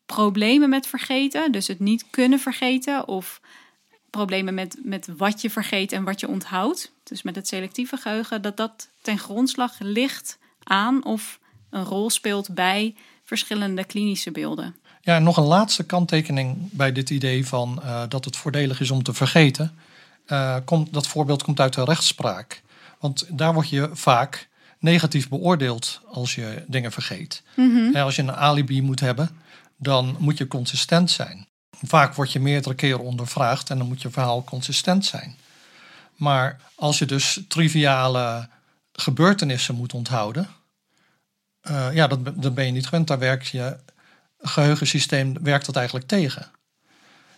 [0.05, 3.41] problemen met vergeten, dus het niet kunnen vergeten of
[4.09, 8.41] problemen met, met wat je vergeet en wat je onthoudt, dus met het selectieve geheugen,
[8.41, 14.75] dat dat ten grondslag ligt aan of een rol speelt bij verschillende klinische beelden.
[15.01, 18.91] Ja, en nog een laatste kanttekening bij dit idee van eh, dat het voordelig is
[18.91, 19.77] om te vergeten.
[20.27, 22.61] Eh, komt, dat voorbeeld komt uit de rechtspraak.
[22.99, 24.47] Want daar word je vaak
[24.79, 27.43] negatief beoordeeld als je dingen vergeet.
[27.55, 27.97] Mhm.
[27.97, 29.29] Als je een alibi moet hebben,
[29.77, 31.47] dan moet je consistent zijn.
[31.85, 35.35] Vaak word je meerdere keren ondervraagd en dan moet je verhaal consistent zijn.
[36.15, 38.49] Maar als je dus triviale
[38.91, 40.47] gebeurtenissen moet onthouden,
[41.69, 43.07] uh, ja, dat, dat ben je niet gewend.
[43.07, 43.77] Daar werkt je
[44.39, 46.51] geheugensysteem werkt dat eigenlijk tegen.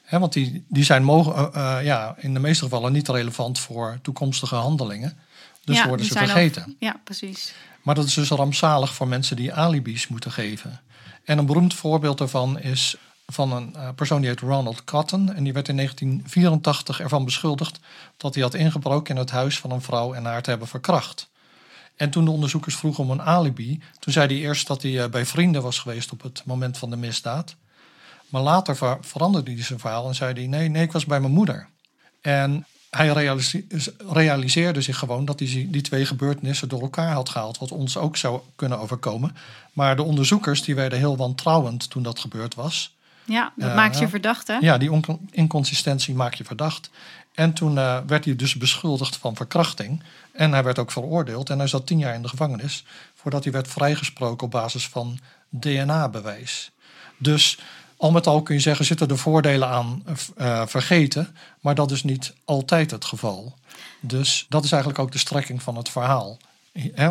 [0.10, 3.60] He, want die, die zijn mogen, uh, uh, ja, in de meeste gevallen niet relevant
[3.60, 5.18] voor toekomstige handelingen.
[5.64, 6.64] Dus ja, worden ze vergeten.
[6.64, 7.54] Al, ja, precies.
[7.82, 10.82] Maar dat is dus rampzalig voor mensen die alibis moeten geven.
[11.24, 12.96] En een beroemd voorbeeld daarvan is
[13.26, 15.34] van een uh, persoon die heet Ronald Cotton.
[15.34, 17.80] En die werd in 1984 ervan beschuldigd
[18.18, 21.30] dat hij had ingebroken in het huis van een vrouw en haar te hebben verkracht.
[21.96, 25.26] En toen de onderzoekers vroegen om een alibi, toen zei hij eerst dat hij bij
[25.26, 27.56] vrienden was geweest op het moment van de misdaad.
[28.30, 31.20] Maar later ver veranderde hij zijn verhaal en zei hij: nee, nee, ik was bij
[31.20, 31.68] mijn moeder.
[32.22, 33.66] En hij realise
[34.10, 38.18] realiseerde zich gewoon dat hij die twee gebeurtenissen door elkaar had gehaald, wat ons ook
[38.18, 39.36] zou kunnen overkomen.
[39.74, 42.98] Maar de onderzoekers die werden heel wantrouwend toen dat gebeurd was.
[43.26, 44.10] Ja, dat Uh, maakt je ja.
[44.10, 44.58] verdacht, hè?
[44.58, 45.02] Ja, die
[45.32, 46.90] inconsistentie maakt je verdacht.
[47.34, 50.04] En toen uh, werd hij dus beschuldigd van verkrachting.
[50.32, 51.50] En hij werd ook veroordeeld.
[51.50, 52.86] En hij zat tien jaar in de gevangenis.
[53.16, 55.20] Voordat hij werd vrijgesproken op basis van
[55.50, 56.72] DNA-bewijs.
[57.18, 57.60] Dus
[58.00, 60.04] al met al kun je zeggen, zitten er voordelen aan
[60.38, 61.36] uh, vergeten.
[61.60, 63.54] Maar dat is niet altijd het geval.
[64.00, 66.38] Dus dat is eigenlijk ook de strekking van het verhaal.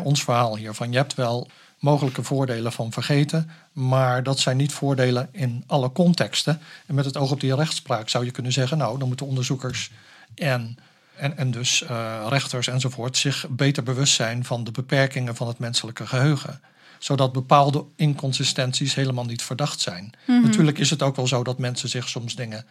[0.03, 0.91] Ons verhaal hiervan.
[0.91, 3.51] Je hebt wel mogelijke voordelen van vergeten.
[3.73, 6.61] Maar dat zijn niet voordelen in alle contexten.
[6.87, 8.79] En met het oog op die rechtspraak zou je kunnen zeggen...
[8.79, 9.91] nou, dan moeten onderzoekers
[10.35, 10.79] en,
[11.17, 13.17] en, en dus uh, rechters enzovoort...
[13.17, 16.61] zich beter bewust zijn van de beperkingen van het menselijke geheugen.
[16.99, 20.05] Zodat bepaalde inconsistenties helemaal niet verdacht zijn.
[20.05, 20.33] Mhm.
[20.33, 20.47] Mm -hmm.
[20.47, 22.67] Natuurlijk is het ook wel zo dat mensen zich soms dingen...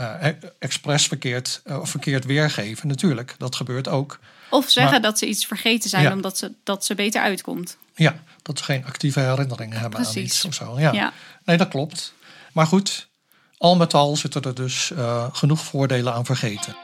[0.00, 0.26] Uh,
[0.58, 2.88] expres verkeerd, uh, verkeerd weergeven.
[2.88, 4.18] Natuurlijk, dat gebeurt ook.
[4.50, 6.12] Of zeggen Maar- dat ze iets vergeten zijn Ja.
[6.12, 7.76] omdat ze, dat ze beter uitkomt.
[7.94, 10.80] Ja, dat ze geen actieve herinneringen hebben aan iets of zo.
[10.80, 10.92] Ja.
[10.92, 11.12] Ja.
[11.44, 12.14] Nee, dat klopt.
[12.52, 13.08] Maar goed,
[13.56, 16.76] al met al zitten er dus eh, genoeg voordelen aan vergeten.